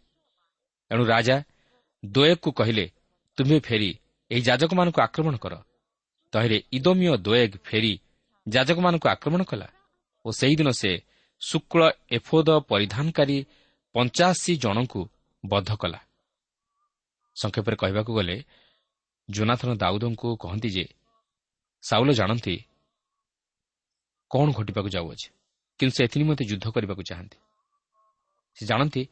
ଏଣୁ 0.90 1.04
ରାଜା 1.04 1.36
ଦୋଏଗକୁ 2.02 2.50
କହିଲେ 2.52 2.84
ତୁମ୍ଭେ 3.38 3.58
ଫେରି 3.66 3.90
ଏହି 4.30 4.42
ଯାଜକମାନଙ୍କୁ 4.48 5.00
ଆକ୍ରମଣ 5.06 5.34
କର। 5.44 5.54
ତହିଁରେ 6.32 6.58
ଇଦୋମିୟ 6.72 7.08
ଦୋଏଗ 7.26 7.52
ଫେରି 7.66 7.92
ଯାଜକମାନଙ୍କୁ 8.46 9.06
ଆକ୍ରମଣ 9.14 9.42
କଲା 9.50 9.68
ଓ 10.24 10.28
ସେହିଦିନ 10.30 10.68
ସେ 10.80 10.90
ଶୁକ୍ଳ 11.42 11.80
ଏଫୋଦ 12.16 12.48
ପରିଧାନକାରୀ 12.70 13.38
ପଞ୍ଚାଅଶୀ 13.94 14.52
ଜଣଙ୍କୁ 14.56 15.00
ବଦ୍ଧ 15.44 15.70
କଲା। 15.82 16.00
ସଂକ୍ଷେପରେ 17.36 17.76
କହିବାକୁ 17.76 18.10
ଗଲେ 18.18 18.36
ଜୋନାଥନ 19.28 19.70
ଦାଉଦଙ୍କୁ 19.82 20.28
କହନ୍ତି 20.42 20.68
ଯେ 20.76 20.84
ସାଉଲ 21.84 22.08
ଜାଣନ୍ତି 22.18 22.54
କ'ଣ 24.30 24.46
ଘଟିବାକୁ 24.58 24.88
ଯାଉଅଛି 24.96 25.28
କିନ୍ତୁ 25.80 25.92
ସେ 25.96 26.02
ଏଥିନିମନ୍ତେ 26.06 26.44
ଯୁଦ୍ଧ 26.50 26.66
କରିବାକୁ 26.74 27.02
ଚାହାନ୍ତି। 27.10 27.38
ସେ 28.56 28.62
ଜାଣନ୍ତି 28.66 29.02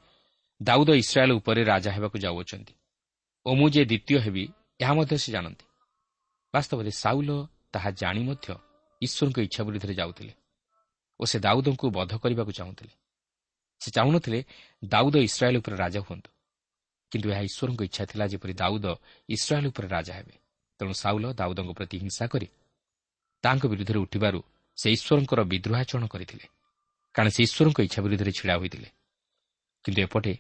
ଦାଉଦ 0.60 0.90
ଇସ୍ରାଏଲ 1.02 1.30
ଉପରେ 1.40 1.60
ରାଜା 1.72 1.90
ହେବାକୁ 1.96 2.16
ଯାଉଅଛନ୍ତି 2.24 2.74
ଓ 3.46 3.50
ମୁଁ 3.58 3.68
ଯେ 3.74 3.82
ଦ୍ୱିତୀୟ 3.90 4.16
ହେବି 4.24 4.44
ଏହା 4.82 4.92
ମଧ୍ୟ 4.98 5.16
ସେ 5.22 5.30
ଜାଣନ୍ତି। 5.36 5.66
ବାସ୍ତବରେ 6.54 6.90
ସାଉଲ 7.02 7.30
ତାହା 7.72 7.90
ଜାଣି 8.00 8.22
ମଧ୍ୟ 8.28 8.46
ଈଶ୍ୱରଙ୍କ 9.02 9.38
ଇଚ୍ଛା 9.46 9.60
ବିରୁଦ୍ଧରେ 9.66 9.94
ଯାଉଥିଲେ 10.00 10.32
ଓ 11.20 11.22
ସେ 11.30 11.36
ଦାଉଦଙ୍କୁ 11.46 11.86
ବଧ 11.96 12.12
କରିବାକୁ 12.22 12.52
ଚାହୁଁଥିଲେ। 12.58 12.94
ସେ 13.80 13.88
ଚାହୁଁନଥିଲେ 13.96 14.40
ଦାଉଦ 14.82 15.14
ଇସ୍ରାଏଲ୍ 15.28 15.58
ଉପରେ 15.60 15.76
ରାଜା 15.84 16.00
ହୁଅନ୍ତୁ 16.06 16.30
କିନ୍ତୁ 17.12 17.28
ଏହା 17.34 17.42
ଈଶ୍ୱରଙ୍କ 17.48 17.80
ଇଚ୍ଛା 17.88 18.02
ଥିଲା 18.10 18.24
ଯେପରି 18.32 18.54
ଦାଉଦ 18.62 18.86
ଇସ୍ରାଏଲ୍ 19.28 19.68
ଉପରେ 19.70 19.88
ରାଜା 19.96 20.12
ହେବେ। 20.18 20.34
ତେଣୁ 20.80 20.92
ସାଉଲ 21.02 21.24
ଦାଉଦଙ୍କ 21.40 21.70
ପ୍ରତି 21.78 21.96
ହିଂସା 22.02 22.24
କରି 22.32 22.48
ତାଙ୍କ 23.44 23.62
ବିରୁଦ୍ଧରେ 23.72 23.98
ଉଠିବାରୁ 24.04 24.40
ସେ 24.78 24.86
ଈଶ୍ୱରଙ୍କର 24.96 25.40
ବିଦ୍ରୋହାଚରଣ 25.52 26.04
କରିଥିଲେ 26.12 26.46
କାରଣ 27.14 27.28
ସେ 27.34 27.40
ଈଶ୍ୱରଙ୍କ 27.46 27.78
ଇଚ୍ଛା 27.86 28.00
ବିରୁଦ୍ଧରେ 28.04 28.32
ଛିଡ଼ା 28.38 28.54
ହୋଇଥିଲେ। 28.60 28.88
କିନ୍ତୁ 29.84 30.00
ଏପଟେ 30.02 30.32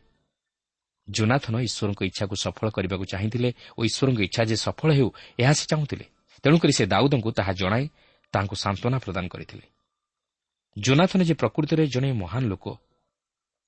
ଜୋନାଥନ 1.08 1.54
ଈଶ୍ୱରଙ୍କ 1.68 2.00
ଇଚ୍ଛାକୁ 2.10 2.34
ସଫଳ 2.44 2.66
କରିବାକୁ 2.70 3.04
ଚାହିଁଥିଲେ 3.04 3.50
ଓ 3.78 3.80
ଈଶ୍ୱରଙ୍କ 3.84 4.20
ଇଚ୍ଛା 4.28 4.42
ଯେ 4.50 4.56
ସଫଳ 4.56 4.88
ହେଉ 4.92 5.08
ଏହା 5.38 5.52
ସେ 5.52 5.64
ଚାହୁଁଥିଲେ। 5.70 6.06
ତେଣୁକରି 6.44 6.72
ସେ 6.72 6.84
ଦାଉଦଙ୍କୁ 6.86 7.30
ତାହା 7.38 7.52
ଜଣାଇ 7.52 7.84
ତାହାଙ୍କୁ 8.32 8.56
ସାନ୍ତ୍ୱନା 8.64 8.98
ପ୍ରଦାନ 8.98 9.24
କରିଥିଲେ। 9.28 9.66
ଜୋନାଥନ 10.76 11.20
ଯେ 11.22 11.34
ପ୍ରକୃତିରେ 11.34 11.84
ଜଣେ 11.86 12.08
ମହାନ 12.12 12.42
ଲୋକ 12.52 12.66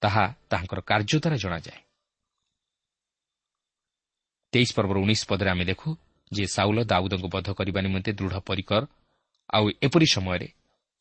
ତାହା 0.03 0.25
ତାହାଙ୍କର 0.51 0.81
କାର୍ଯ୍ୟ 0.81 1.19
ଦ୍ୱାରା 1.23 1.37
ଜଣାଯାଏ। 1.37 1.81
ତେଇଶ 4.53 4.71
ପର୍ବର 4.77 4.97
ଉଣେଇଶ 5.05 5.23
ପଦରେ 5.29 5.51
ଆମେ 5.51 5.65
ଦେଖୁ 5.65 5.89
ଯେ 6.33 6.45
ସାଉଲ 6.47 6.79
ଦାଉଦଙ୍କୁ 6.85 7.29
ବଧ 7.29 7.49
କରିବା 7.59 7.81
ନିମନ୍ତେ 7.87 8.11
ଦୃଢ଼ 8.19 8.37
ପରିକର 8.49 8.83
ଆଉ 9.55 9.65
ଏପରି 9.87 10.07
ସମୟରେ 10.15 10.49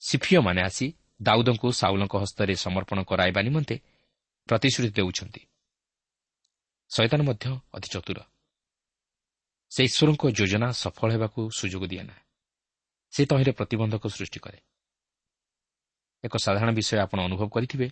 ସିଫିଓମାନେ 0.01 0.61
ଆସି 0.61 0.87
ଦାଉଦଙ୍କୁ 1.21 1.67
ସାଉଲଙ୍କ 1.81 2.13
ହସ୍ତରେ 2.23 2.53
ସମର୍ପଣ 2.55 2.97
କରାଇବା 3.09 3.41
ନିମନ୍ତେ 3.41 3.75
ପ୍ରତିଶ୍ରୁତି 4.49 4.93
ଦେଉଛନ୍ତି 4.97 5.41
ଶୈତାନ 6.91 7.21
ମଧ୍ୟ 7.21 7.45
ଅତି 7.73 7.87
ଚତୁର। 7.93 8.19
ସେ 9.71 9.81
ଈଶ୍ୱରଙ୍କ 9.89 10.23
ଯୋଜନା 10.37 10.67
ସଫଳ 10.83 11.09
ହେବାକୁ 11.15 11.41
ସୁଯୋଗ 11.59 11.83
ଦିଏ 11.91 12.03
ନା 12.03 12.15
ସେ 13.13 13.21
ତହିଁରେ 13.25 13.51
ପ୍ରତିବନ୍ଧକ 13.51 14.03
ସୃଷ୍ଟି 14.07 14.39
କରେ। 14.39 14.59
ଏକ 16.23 16.33
ସାଧାରଣ 16.37 16.69
ବିଷୟ 16.71 16.97
ଆପଣ 17.05 17.19
ଅନୁଭବ 17.27 17.47
କରିଥିବେ 17.55 17.87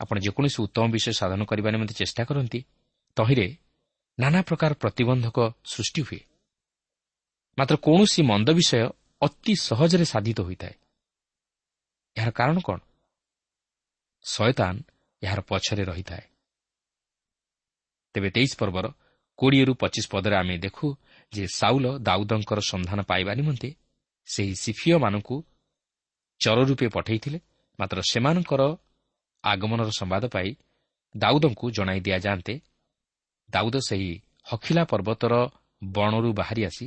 ଆପଣ 0.00 0.16
ଯେକୌଣସି 0.18 0.58
ଉତ୍ତମ 0.62 0.84
ବିଷୟ 0.94 1.12
ସାଧନ 1.20 1.40
କରିବା 1.44 1.68
ନିମନ୍ତେ 1.70 1.94
ଚେଷ୍ଟା 1.94 2.22
କରନ୍ତି 2.24 2.60
ତହିଁରେ 3.16 3.46
ନାନା 4.18 4.40
ପ୍ରକାର 4.42 4.72
ପ୍ରତିବନ୍ଧକ 4.74 5.38
ସୃଷ୍ଟି 5.64 6.00
ହୁଏ। 6.02 6.20
ମାତ୍ର 7.58 7.74
କୌଣସି 7.86 8.20
ମନ୍ଦ 8.22 8.48
ବିଷୟ 8.50 8.82
ଅତି 9.22 9.52
ସହଜରେ 9.68 10.04
ସାଧିତ 10.04 10.38
ହୋଇଥାଏ। 10.40 10.74
ଏହାର 12.16 12.30
କାରଣ 12.30 12.56
କ'ଣ? 12.60 12.78
ଶୟତାନ 14.24 14.74
ଏହାର 15.22 15.40
ପଛରେ 15.40 15.84
ରହିଥାଏ। 15.84 16.24
ତେବେ 18.14 18.28
ତେଇଶ 18.30 18.52
ପର୍ବର 18.60 18.86
କୋଡ଼ିଏରୁ 19.38 19.72
ପଚିଶ 19.74 20.06
ପଦରେ 20.10 20.36
ଆମେ 20.36 20.58
ଦେଖୁ 20.58 20.86
ଯେ 21.32 21.44
ସାଉଲ 21.54 21.86
ଦାଉଦଙ୍କର 21.98 22.60
ସନ୍ଧାନ 22.70 22.98
ପାଇବା 23.02 23.32
ନିମନ୍ତେ 23.34 23.68
ସେହି 24.26 24.54
ସିଫିଓମାନଙ୍କୁ 24.54 25.36
ଚର 26.40 26.58
ରୂପେ 26.64 26.86
ପଠାଇଥିଲେ 26.88 27.38
ମାତ୍ର 27.78 27.98
ସେମାନଙ୍କର 28.10 28.62
ଆଗମନର 29.44 29.90
ସମ୍ବାଦ 29.98 30.24
ପାଇ 30.34 30.48
ଦାଉଦଙ୍କୁ 31.16 31.66
ଜଣାଇ 31.70 32.00
ଦିଆଯାଆନ୍ତେ। 32.00 32.54
ଦାଉଦ 33.50 33.76
ସେହି 33.88 34.10
ହଖିଲା 34.42 34.82
ପର୍ବତର 34.84 35.34
ବଣରୁ 35.84 36.30
ବାହାରି 36.32 36.62
ଆସି 36.64 36.86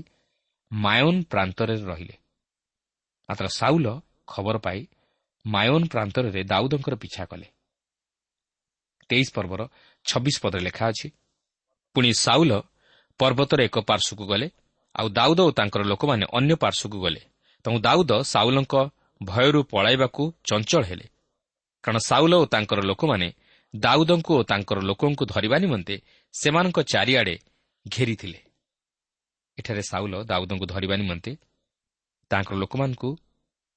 ମାୟୋନ୍ 0.72 1.24
ପ୍ରାନ୍ତରେ 1.24 1.76
ରହିଲେ। 1.82 2.16
ମାତ୍ର 3.30 3.46
ସାଉଲ 3.48 3.88
ଖବର 4.28 4.58
ପାଇ 4.58 4.80
ମାୟୋନ୍ 5.46 5.88
ପ୍ରାନ୍ତରରେ 5.88 6.42
ଦାଉଦଙ୍କର 6.44 6.96
ପିଛା 6.96 7.24
କଲେ। 7.26 7.48
ତେଇଶ 9.12 9.28
ପର୍ବର 9.36 9.62
ଛବିଶ 10.06 10.36
ପଦରେ 10.44 10.62
ଲେଖା 10.68 10.86
ଅଛି 10.92 11.08
ପୁଣି 11.96 12.10
ସାଉଲ 12.26 12.52
ପର୍ବତର 13.20 13.60
ଏକ 13.68 13.78
ପାର୍ଶ୍ୱକୁ 13.90 14.24
ଗଲେ 14.32 14.48
ଆଉ 14.96 15.08
ଦାଉଦ 15.18 15.40
ଓ 15.48 15.52
ତାଙ୍କର 15.60 15.82
ଲୋକମାନେ 15.92 16.26
ଅନ୍ୟ 16.38 16.54
ପାର୍ଶ୍ୱକୁ 16.64 16.98
ଗଲେ। 17.06 17.22
ତେଣୁ 17.66 17.78
ଦାଉଦ 17.80 18.12
ସାଉଲଙ୍କ 18.34 18.74
ଭୟରୁ 19.22 19.60
ପଳାଇବାକୁ 19.72 20.24
ଚଞ୍ଚଳ 20.48 20.84
ହେଲେ। 20.90 21.06
କାରଣ 21.84 21.98
ସାଉଲ 22.10 22.34
ଓ 22.42 22.46
ତାଙ୍କର 22.54 22.80
ଲୋକମାନେ 22.90 23.28
ଦାଉଦଙ୍କୁ 23.74 24.32
ଓ 24.40 24.42
ତାଙ୍କର 24.44 24.80
ଲୋକଙ୍କୁ 24.90 25.24
ଧରିବା 25.34 25.58
ନିମନ୍ତେ 25.64 25.96
ସେମାନଙ୍କ 26.34 26.78
ଚାରିଆଡ଼େ 26.94 27.36
ଘେରିଥିଲେ। 27.86 28.40
ଏଠାରେ 29.58 29.84
ସାଉଲ 29.92 30.14
ଦାଉଦଙ୍କୁ 30.30 30.66
ଧରିବା 30.74 30.96
ନିମନ୍ତେ 31.02 31.32
ତାଙ୍କର 32.32 32.56
ଲୋକମାନଙ୍କୁ 32.64 33.10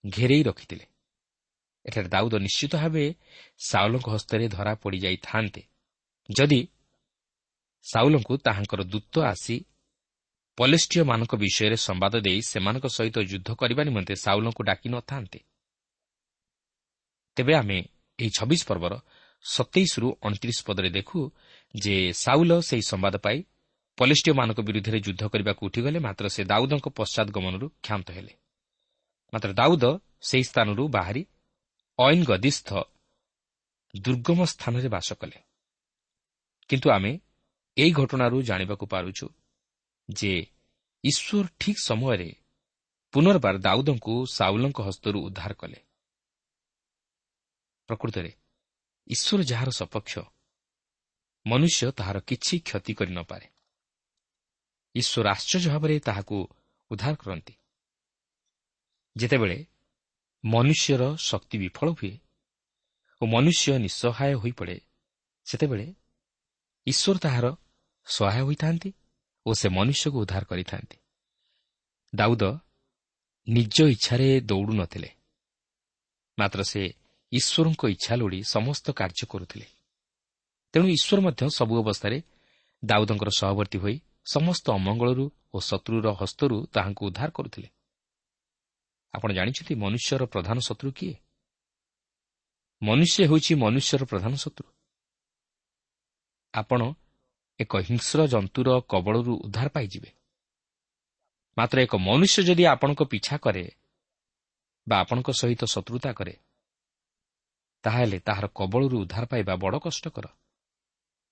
ଘେରେଇ 0.05 0.42
ରଖିଥିଲେ। 0.42 0.85
ଏଠାରେ 1.85 2.09
ଦାଉଦ 2.09 2.35
ନିଶ୍ଚିତ 2.35 2.75
ଭାବେ 2.77 3.05
ସାଉଲଙ୍କ 3.68 4.07
ହସ୍ତରେ 4.09 4.44
ଧରା 4.49 4.73
ପଡ଼ିଯାଇଥାନ୍ତେ। 4.75 5.62
ଯଦି 6.29 6.61
ସାଉଲଙ୍କୁ 7.85 8.35
ତାହାଙ୍କର 8.37 8.81
ଦୂତ 8.83 9.14
ଆସି 9.33 9.57
ପଲେଷ୍ଟିୟମାନଙ୍କ 10.59 11.33
ବିଷୟରେ 11.37 11.77
ସମ୍ବାଦ 11.77 12.14
ଦେଇ 12.20 12.40
ସେମାନଙ୍କ 12.42 12.87
ସହିତ 12.87 13.16
ଯୁଦ୍ଧ 13.31 13.49
କରିବା 13.55 13.83
ନିମନ୍ତେ 13.85 14.14
ସାଉଲଙ୍କୁ 14.14 14.62
ଡାକି 14.64 14.88
ନଥାନ୍ତେ। 14.88 15.40
ତେବେ 17.37 17.55
ଆମେ 17.55 17.79
ଏହି 18.18 18.31
ଛବିଶ 18.38 18.61
ପର୍ବର 18.66 18.94
ସତେଇଶରୁ 19.44 20.09
ଅଣତିରିଶ 20.23 20.59
ପଦରେ 20.66 20.90
ଦେଖୁ 20.90 21.18
ଯେ 21.75 21.97
ସାଉଲ 22.12 22.51
ସେହି 22.61 22.83
ସମ୍ବାଦ 22.83 23.14
ପାଇ 23.16 23.38
ପଲେଷ୍ଟିୟମାନଙ୍କ 23.99 24.61
ବିରୁଦ୍ଧରେ 24.61 24.99
ଯୁଦ୍ଧ 25.01 25.23
କରିବାକୁ 25.29 25.62
ଉଠିଗଲେ 25.66 25.99
ମାତ୍ର 25.99 26.25
ସେ 26.29 26.42
ଦାଉଦଙ୍କ 26.44 26.87
ପଶ୍ଚାତ 26.88 27.29
ଗମନରୁ 27.31 27.66
କ୍ଷାନ୍ତ 27.83 28.09
ହେଲେ। 28.11 28.33
ମାତ୍ର 29.33 29.51
ଦାଉଦ 29.53 29.85
ସେହି 30.23 30.44
ସ୍ଥାନରୁ 30.44 30.85
ବାହାରି 30.88 31.23
ଐନ 31.98 32.24
ଗଦିସ୍ଥ 32.24 32.70
ଦୁର୍ଗମ 33.94 34.44
ସ୍ଥାନରେ 34.44 34.88
ବାସ 34.88 35.09
କଲେ। 35.14 35.38
କିନ୍ତୁ 36.70 36.88
ଆମେ 36.90 37.12
ଏହି 37.76 37.90
ଘଟଣାରୁ 37.90 38.38
ଜାଣିବାକୁ 38.42 38.85
ପାରୁଛୁ 38.87 39.26
ଯେ 40.09 40.33
ଈଶ୍ୱର 41.04 41.46
ଠିକ୍ 41.61 41.80
ସମୟରେ 41.80 42.30
ପୁନର୍ବାର 43.14 43.57
ଦାଉଦଙ୍କୁ 43.59 44.14
ସାଉଲଙ୍କ 44.26 44.78
ହସ୍ତରୁ 44.80 45.18
ଉଦ୍ଧାର 45.26 45.52
କଲେ। 45.54 45.78
ପ୍ରକୃତରେ 47.88 48.30
ଈଶ୍ୱର 49.07 49.40
ଯାହାର 49.42 49.70
ସପକ୍ଷ 49.70 50.12
ମନୁଷ୍ୟ 51.46 51.87
ତାହାର 51.92 52.16
କିଛି 52.20 52.54
କ୍ଷତି 52.66 52.92
କରିନପାରେ 52.94 53.46
ଈଶ୍ୱର 54.94 55.26
ଆଶ୍ଚର୍ଯ୍ୟ 55.28 55.68
ଭାବରେ 55.70 55.94
ତାହାକୁ 56.00 56.37
ଉଦ୍ଧାର 56.90 57.14
କରନ୍ତି। 57.14 57.54
ଯେତେବେଳେ 59.16 59.59
ମନୁଷ୍ୟର 60.44 61.02
ଶକ୍ତି 61.18 61.57
ବିଫଳ 61.59 61.88
ହୁଏ 61.98 62.12
ଓ 63.20 63.22
ମନୁଷ୍ୟ 63.26 63.66
ନିଃସହାୟ 63.78 64.35
ହୋଇପଡ଼େ। 64.35 64.78
ସେତେବେଳେ 65.46 65.87
ଈଶ୍ୱର 66.87 67.16
ତାହାର 67.18 67.46
ସହାୟ 68.07 68.42
ହୋଇଥାନ୍ତି 68.48 68.90
ଓ 69.46 69.50
ସେ 69.61 69.68
ମନୁଷ୍ୟକୁ 69.68 70.16
ଉଦ୍ଧାର 70.24 70.44
କରିଥାନ୍ତି। 70.44 70.96
ଦାଉଦ 72.12 72.42
ନିଜ 73.46 73.76
ଇଚ୍ଛାରେ 73.94 74.28
ଦୌଡ଼ୁ 74.50 74.72
ନଥିଲେ 74.74 75.11
ମାତ୍ର 76.38 76.61
ସେ 76.62 76.83
ଈଶ୍ୱରଙ୍କ 77.33 77.83
ଇଚ୍ଛା 77.94 78.14
ଲୋଡ଼ି 78.16 78.40
ସମସ୍ତ 78.54 78.87
କାର୍ଯ୍ୟ 78.90 79.24
କରୁଥିଲେ। 79.33 79.66
ତେଣୁ 80.74 80.87
ଈଶ୍ୱର 80.96 81.18
ମଧ୍ୟ 81.20 81.42
ସବୁ 81.59 81.74
ଅବସ୍ଥାରେ 81.83 82.18
ଦାଉଦଙ୍କର 82.83 83.30
ସହବର୍ତ୍ତୀ 83.40 83.78
ହୋଇ 83.78 83.96
ସମସ୍ତ 84.35 84.66
ଅମଙ୍ଗଳରୁ 84.78 85.24
ଓ 85.54 85.57
ଶତ୍ରୁର 85.61 86.07
ହସ୍ତରୁ 86.20 86.57
ତାହାଙ୍କୁ 86.74 87.02
ଉଦ୍ଧାର 87.09 87.30
କରୁଥିଲେ। 87.30 87.68
ଆପଣ 89.14 89.29
ଜାଣିଛନ୍ତି 89.33 89.74
ମନୁଷ୍ୟର 89.74 90.22
ପ୍ରଧାନ 90.27 90.57
ଶତ୍ରୁ 90.59 90.90
କିଏ? 90.92 91.14
ମନୁଷ୍ୟ 92.83 93.18
ହେଉଛି 93.27 93.53
ମନୁଷ୍ୟର 93.55 94.03
ପ୍ରଧାନ 94.05 94.33
ଶତ୍ରୁ। 94.35 94.68
ଆପଣ 96.55 96.81
ଏକ 97.61 97.72
ହିଂସ୍ର 97.88 98.20
ଜନ୍ତୁର 98.27 98.68
କବଳରୁ 98.90 99.33
ଉଦ୍ଧାର 99.37 99.68
ପାଇଯିବେ। 99.68 100.11
ମାତ୍ର 101.57 101.77
ଏକ 101.87 101.94
ମନୁଷ୍ୟ 102.09 102.40
ଯଦି 102.42 102.64
ଆପଣଙ୍କ 102.66 103.03
ପିଛା 103.03 103.37
କରେ 103.38 103.64
ବା 104.87 104.96
ଆପଣଙ୍କ 104.98 105.29
ସହିତ 105.40 105.62
ଶତ୍ରୁତା 105.64 106.11
କରେ 106.12 106.35
ତାହେଲେ 107.85 108.18
ତାହାର 108.20 108.46
କବଳରୁ 108.55 108.96
ଉଦ୍ଧାର 109.05 109.24
ପାଇବା 109.27 109.55
ବଡ଼ 109.57 109.77
କଷ୍ଟକର। 109.79 110.27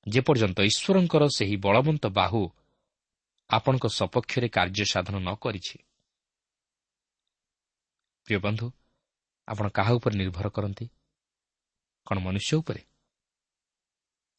ଯେପର୍ଯ୍ୟନ୍ତ 0.07 0.59
ଈଶ୍ୱରଙ୍କର 0.71 1.25
ସେହି 1.37 1.57
ବଳବନ୍ତ 1.57 2.05
ବାହୁ 2.19 2.43
ଆପଣଙ୍କ 3.51 3.85
ସପକ୍ଷରେ 3.99 4.49
କାର୍ଯ୍ୟ 4.49 4.85
ସାଧନ 4.93 5.17
ନ 5.19 5.31
କରିଛି 5.35 5.77
ପ୍ରିୟ 8.27 8.39
ବନ୍ଧୁ 8.39 8.67
ଆପଣ 9.49 9.67
କାହା 9.69 9.93
ଉପରେ 9.99 10.15
ନିର୍ଭର 10.17 10.47
କରନ୍ତି? 10.49 10.87
କ'ଣ 12.07 12.17
ମନୁଷ୍ୟ 12.19 12.53
ଉପରେ? 12.61 12.83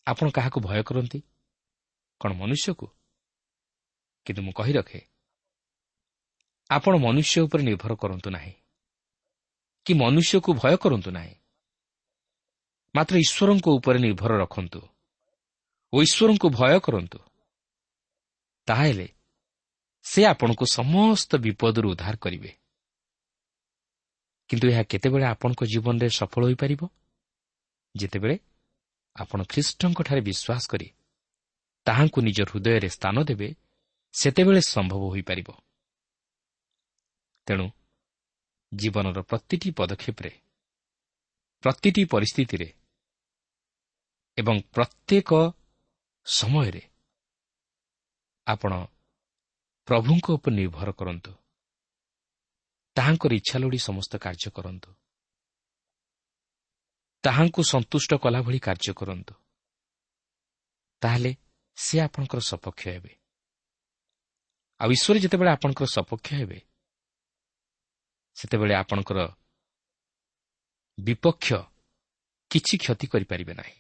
ଆପଣ 0.08 0.28
କାହାକୁ 0.32 0.60
ଭୟ 0.68 0.82
କରନ୍ତି? 0.90 1.20
କ'ଣ 2.22 2.32
ମନୁଷ୍ୟକୁ? 2.40 2.88
କିନ୍ତୁ 4.26 4.42
ମୁଁ 4.46 4.54
କହି 4.60 4.74
ରଖେ 4.74 5.00
ଆପଣ 6.70 6.94
ମନୁଷ୍ୟ 7.06 7.36
ଉପରେ 7.46 7.64
ନିର୍ଭର 7.64 7.94
କରନ୍ତୁ 7.96 8.30
ନାହିଁ 8.30 8.54
କି 9.86 9.92
ମନୁଷ୍ୟକୁ 9.94 10.50
ଭୟ 10.62 10.76
କରନ୍ତୁ 10.84 11.10
ନାହିଁ। 11.12 11.36
ମାତ୍ର 12.96 13.16
ଈଶ୍ୱରଙ୍କ 13.26 13.68
ଉପରେ 13.78 14.00
ନିର୍ଭର 14.00 14.32
ରଖନ୍ତୁ 14.44 14.82
ଓ 15.94 15.96
ଈଶ୍ୱରଙ୍କୁ 16.06 16.48
ଭୟ 16.60 16.80
କରନ୍ତୁ। 16.80 17.20
ତାହେଲେ 18.68 19.08
ସେ 20.06 20.22
ଆପଣଙ୍କୁ 20.26 20.66
ସମସ୍ତ 20.74 21.32
ବିପଦରୁ 21.36 21.88
ଉଦ୍ଧାର 21.94 22.16
କରିବେ। 22.16 22.52
କିନ୍ତୁ 24.54 24.68
ଏହା 24.70 24.84
କେତେବେଳେ 24.84 25.26
ଆପଣଙ୍କ 25.26 25.62
ଜୀବନରେ 25.66 26.08
ସଫଳ 26.10 26.42
ହୋଇପାରିବ? 26.46 26.82
ଯେତେବେଳେ 27.98 28.36
ଆପଣ 29.16 29.40
ଖ୍ରୀଷ୍ଟଙ୍କଠାରେ 29.44 30.22
ବିଶ୍ୱାସ 30.22 30.64
କରି 30.70 30.88
ତାହାଙ୍କୁ 31.86 32.20
ନିଜ 32.22 32.40
ହୃଦୟରେ 32.50 32.90
ସ୍ଥାନ 32.90 33.16
ଦେବେ 33.24 33.48
ସେତେବେଳେ 34.14 34.62
ସମ୍ଭବ 34.62 35.02
ହୋଇପାରିବ। 35.10 35.50
ତେଣୁ 37.48 37.66
ଜୀବନର 38.74 39.22
ପ୍ରତିଟି 39.22 39.70
ପଦକ୍ଷେପରେ 39.72 40.32
ପ୍ରତିଟି 41.64 42.04
ପରିସ୍ଥିତିରେ 42.06 42.70
ଏବଂ 44.38 44.56
ପ୍ରତ୍ୟେକ 44.76 45.32
ସମୟରେ 46.26 46.84
ଆପଣ 48.48 48.72
ପ୍ରଭୁଙ୍କ 49.88 50.26
ଉପରେ 50.30 50.56
ନିର୍ଭର 50.56 50.92
କରନ୍ତୁ। 50.92 51.43
ତାହାଙ୍କର 52.96 53.32
ଇଚ୍ଛା 53.34 53.58
ଲୋଡ଼ି 53.60 53.80
ସମସ୍ତ 53.80 54.14
କାର୍ଯ୍ୟ 54.18 54.50
କରନ୍ତୁ। 54.58 54.90
ତାହାଙ୍କୁ 57.24 57.62
ସନ୍ତୁଷ୍ଟ 57.64 58.12
କଲା 58.24 58.40
ଭଳି 58.42 58.60
କାର୍ଯ୍ୟ 58.60 58.94
କରନ୍ତୁ। 58.94 59.34
ତାହେଲେ 61.02 61.32
ସେ 61.78 61.96
ଆପଣଙ୍କର 62.00 62.40
ସପକ୍ଷ 62.40 62.82
ହେବେ। 62.88 63.12
ଆଉ 64.80 64.90
ଈଶ୍ୱର 64.92 65.18
ଯେତେବେଳେ 65.24 65.52
ଆପଣଙ୍କର 65.52 65.86
ସପକ୍ଷ 65.86 66.28
ହେବେ 66.34 66.60
ସେତେବେଳେ 68.38 68.74
ଆପଣଙ୍କର 68.74 69.20
ବିପକ୍ଷ 70.98 71.48
କିଛି 72.52 72.76
କ୍ଷତି 72.78 73.08
କରିପାରିବେ 73.08 73.54
ନାହିଁ। 73.54 73.78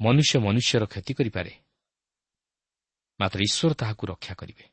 ମନୁଷ୍ୟ 0.00 0.34
ମନୁଷ୍ୟର 0.38 0.84
କ୍ଷତି 0.86 1.12
କରିପାରେ 1.14 1.52
ମାତ୍ର 3.20 3.38
ଈଶ୍ୱର 3.40 3.72
ତାହାକୁ 3.74 4.02
ରକ୍ଷା 4.06 4.34
କରିବେ। 4.34 4.64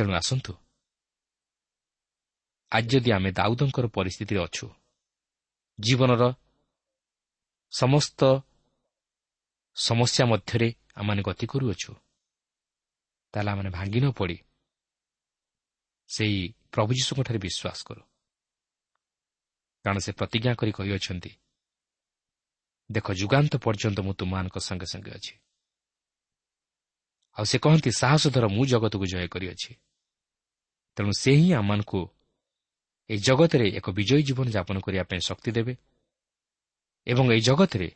ତେଣୁ 0.00 0.12
ଆସନ୍ତୁ। 0.16 0.52
ଆଜି 2.72 2.88
ଯଦି 2.92 3.10
ଆମେ 3.12 3.30
ଦାଉଦଙ୍କର 3.38 3.86
ପରିସ୍ଥିତିରେ 3.96 4.40
ଅଛୁ 4.46 4.66
ଜୀବନର 5.78 6.22
ସମସ୍ତ 7.72 8.20
ସମସ୍ୟା 9.76 10.24
ମଧ୍ୟରେ 10.32 10.68
ଆମମାନେ 10.98 11.20
ଗତି 11.28 11.46
କରୁଅଛୁ 11.52 11.92
ତାହେଲେ 13.34 13.50
ଆମମାନେ 13.52 13.70
ଭାଙ୍ଗି 13.76 14.00
ନ 14.00 14.06
ପଡ଼ି 14.18 14.36
ସେହି 16.10 16.40
ପ୍ରଭୁ 16.72 16.90
ଯୀଶୁଙ୍କଠାରେ 16.98 17.38
ବିଶ୍ୱାସ 17.46 17.78
କରୁ। 17.88 18.02
କାରଣ 19.84 19.98
ସେ 20.04 20.10
ପ୍ରତିଜ୍ଞା 20.18 20.52
କରି 20.60 20.72
କହିଅଛନ୍ତି 20.78 21.32
ଦେଖ 22.90 23.06
ଯୁଗାନ୍ତ 23.20 23.52
ପର୍ଯ୍ୟନ୍ତ 23.64 23.98
ମୁଁ 24.06 24.14
ତୁମମାନଙ୍କ 24.18 24.56
ସଙ୍ଗେ 24.68 24.86
ସଙ୍ଗେ 24.92 25.10
ଅଛି। 25.18 25.34
ଆଉ 27.36 27.44
ସେ 27.50 27.56
କହନ୍ତି 27.64 27.90
ସାହସ 28.00 28.22
ଧର 28.34 28.44
ମୁଁ 28.56 28.64
ଜଗତକୁ 28.66 29.04
ଜୟ 29.12 29.28
କରିଅଛି। 29.34 29.70
ତେଣୁ 30.96 31.12
ସେ 31.18 31.32
ହିଁ 31.32 31.52
ଆମମାନଙ୍କୁ 31.52 32.08
ଏହି 33.10 33.18
ଜଗତରେ 33.18 33.68
ଏକ 33.68 33.90
ବିଜୟୀ 33.90 34.22
ଜୀବନ 34.22 34.48
ଯାପନ 34.48 34.80
କରିବା 34.80 35.02
ପାଇଁ 35.02 35.20
ଶକ୍ତି 35.20 35.50
ଦେବେ 35.52 35.76
ଏବଂ 37.06 37.32
ଏହି 37.32 37.40
ଜଗତରେ 37.40 37.90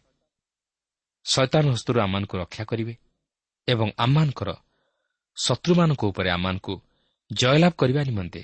ଶୈତାନ 1.24 1.70
ହସ୍ତରୁ 1.70 2.00
ଆମମାନଙ୍କୁ 2.00 2.38
ରକ୍ଷା 2.38 2.64
କରିବେ 2.64 2.94
ଏବଂ 3.68 3.90
ଆମମାନଙ୍କର 3.98 4.54
ଶତ୍ରୁମାନଙ୍କ 5.36 6.04
ଉପରେ 6.04 6.30
ଆମମାନଙ୍କୁ 6.30 6.80
ଜୟଲାଭ 7.32 7.72
କରିବା 7.72 8.02
ନିମନ୍ତେ 8.02 8.42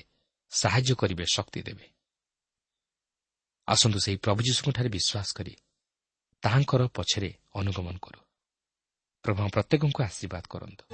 ସାହାଯ୍ୟ 0.51 0.95
କରିବେ 0.95 1.25
ଶକ୍ତି 1.33 1.63
ଦେବେ। 1.63 1.91
ଆସନ୍ତୁ 3.69 3.99
ସେହି 3.99 4.17
ପ୍ରଭୁ 4.17 4.41
ଯୀଶୁଙ୍କଠାରେ 4.43 4.89
ବିଶ୍ୱାସ 4.89 5.29
କରି 5.37 5.57
ତାହାଙ୍କର 6.43 6.89
ପଛରେ 6.89 7.35
ଅନୁଗମନ 7.55 7.97
କରୁ। 8.03 8.21
ପ୍ରଭୁ 9.23 9.49
ପ୍ରତ୍ୟେକଙ୍କୁ 9.49 10.03
ଆଶୀର୍ବାଦ 10.03 10.43
କରନ୍ତୁ। 10.51 10.85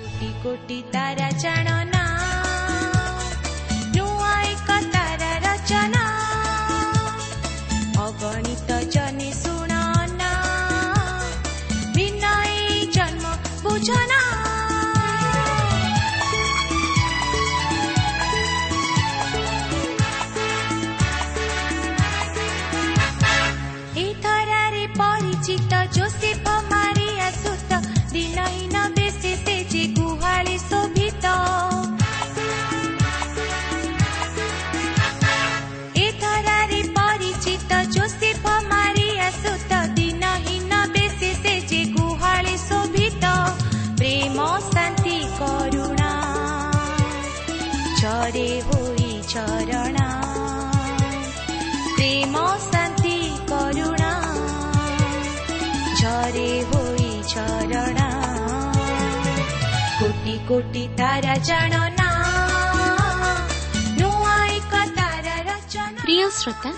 ପ୍ରିୟ 66.05 66.27
ଶ୍ରୋତା 66.38 66.71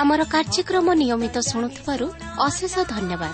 ଆମର 0.00 0.20
କାର୍ଯ୍ୟକ୍ରମ 0.34 0.86
ନିୟମିତ 1.00 1.36
ଶୁଣୁଥିବାରୁ 1.50 2.06
ଅଶେଷ 2.46 2.74
ଧନ୍ୟବାଦ। 2.94 3.32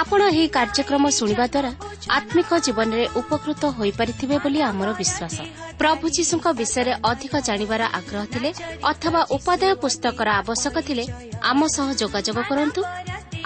ଆପଣ 0.00 0.20
ଏହି 0.30 0.46
କାର୍ଯ୍ୟକ୍ରମ 0.56 1.04
ଶୁଣିବା 1.18 1.46
ଦ୍ୱାରା 1.54 1.70
ଆତ୍ମିକ 2.16 2.50
ଜୀବନରେ 2.66 3.04
ଉପକୃତ 3.20 3.62
ହୋଇପାରିଥିବେ 3.78 4.36
ବୋଲି 4.44 4.60
ଆମର 4.70 4.88
ବିଶ୍ୱାସ। 5.00 5.36
ପ୍ରଭୁ 5.80 6.04
ଯୀଶୁଙ୍କ 6.16 6.46
ବିଷୟରେ 6.60 6.92
ଅଧିକ 7.10 7.34
ଜାଣିବାର 7.48 7.82
ଆଗ୍ରହ 7.98 8.24
ଥିଲେ 8.32 8.50
ଅଥବା 8.92 9.20
ଉପାଦେୟ 9.36 9.74
ପୁସ୍ତକର 9.82 10.28
ଆବଶ୍ୟକ 10.40 10.76
ଥିଲେ 10.88 11.04
ଆମ 11.50 11.60
ସହ 11.76 11.88
ଯୋଗାଯୋଗ 12.00 12.38
କରନ୍ତୁ। 12.50 12.80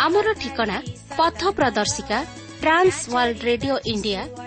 ଆମର 0.06 0.26
ଠିକଣା 0.42 0.76
ପଥ 1.18 1.40
ପ୍ରଦର୍ଶିକା 1.58 2.18
trans 2.62 2.98
world 3.14 3.40
radio 3.50 3.74
India 3.92 4.22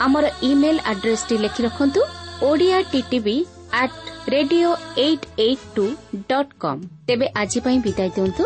ଆମର 0.00 0.24
ଇମେଲ୍ 0.42 0.80
ଆଡ୍ରେସ୍ଟି 0.84 1.36
ଲେଖି 1.38 1.62
ରଖନ୍ତୁ 1.62 2.00
Odia 2.42 2.78
TTV 2.92 3.36
at 3.72 3.96
radio 4.28 4.70
eight 4.98 5.26
eight 5.38 5.68
two 5.76 5.86
dot 6.28 6.52
com 6.58 6.82
ତେବେ 7.06 7.26
ଆଜି 7.34 7.60
ପାଇଁ 7.60 7.78
ବିଦାୟ 7.80 8.10
ଦିଅନ୍ତୁ। 8.16 8.44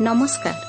ନମସ୍କାର। 0.00 0.67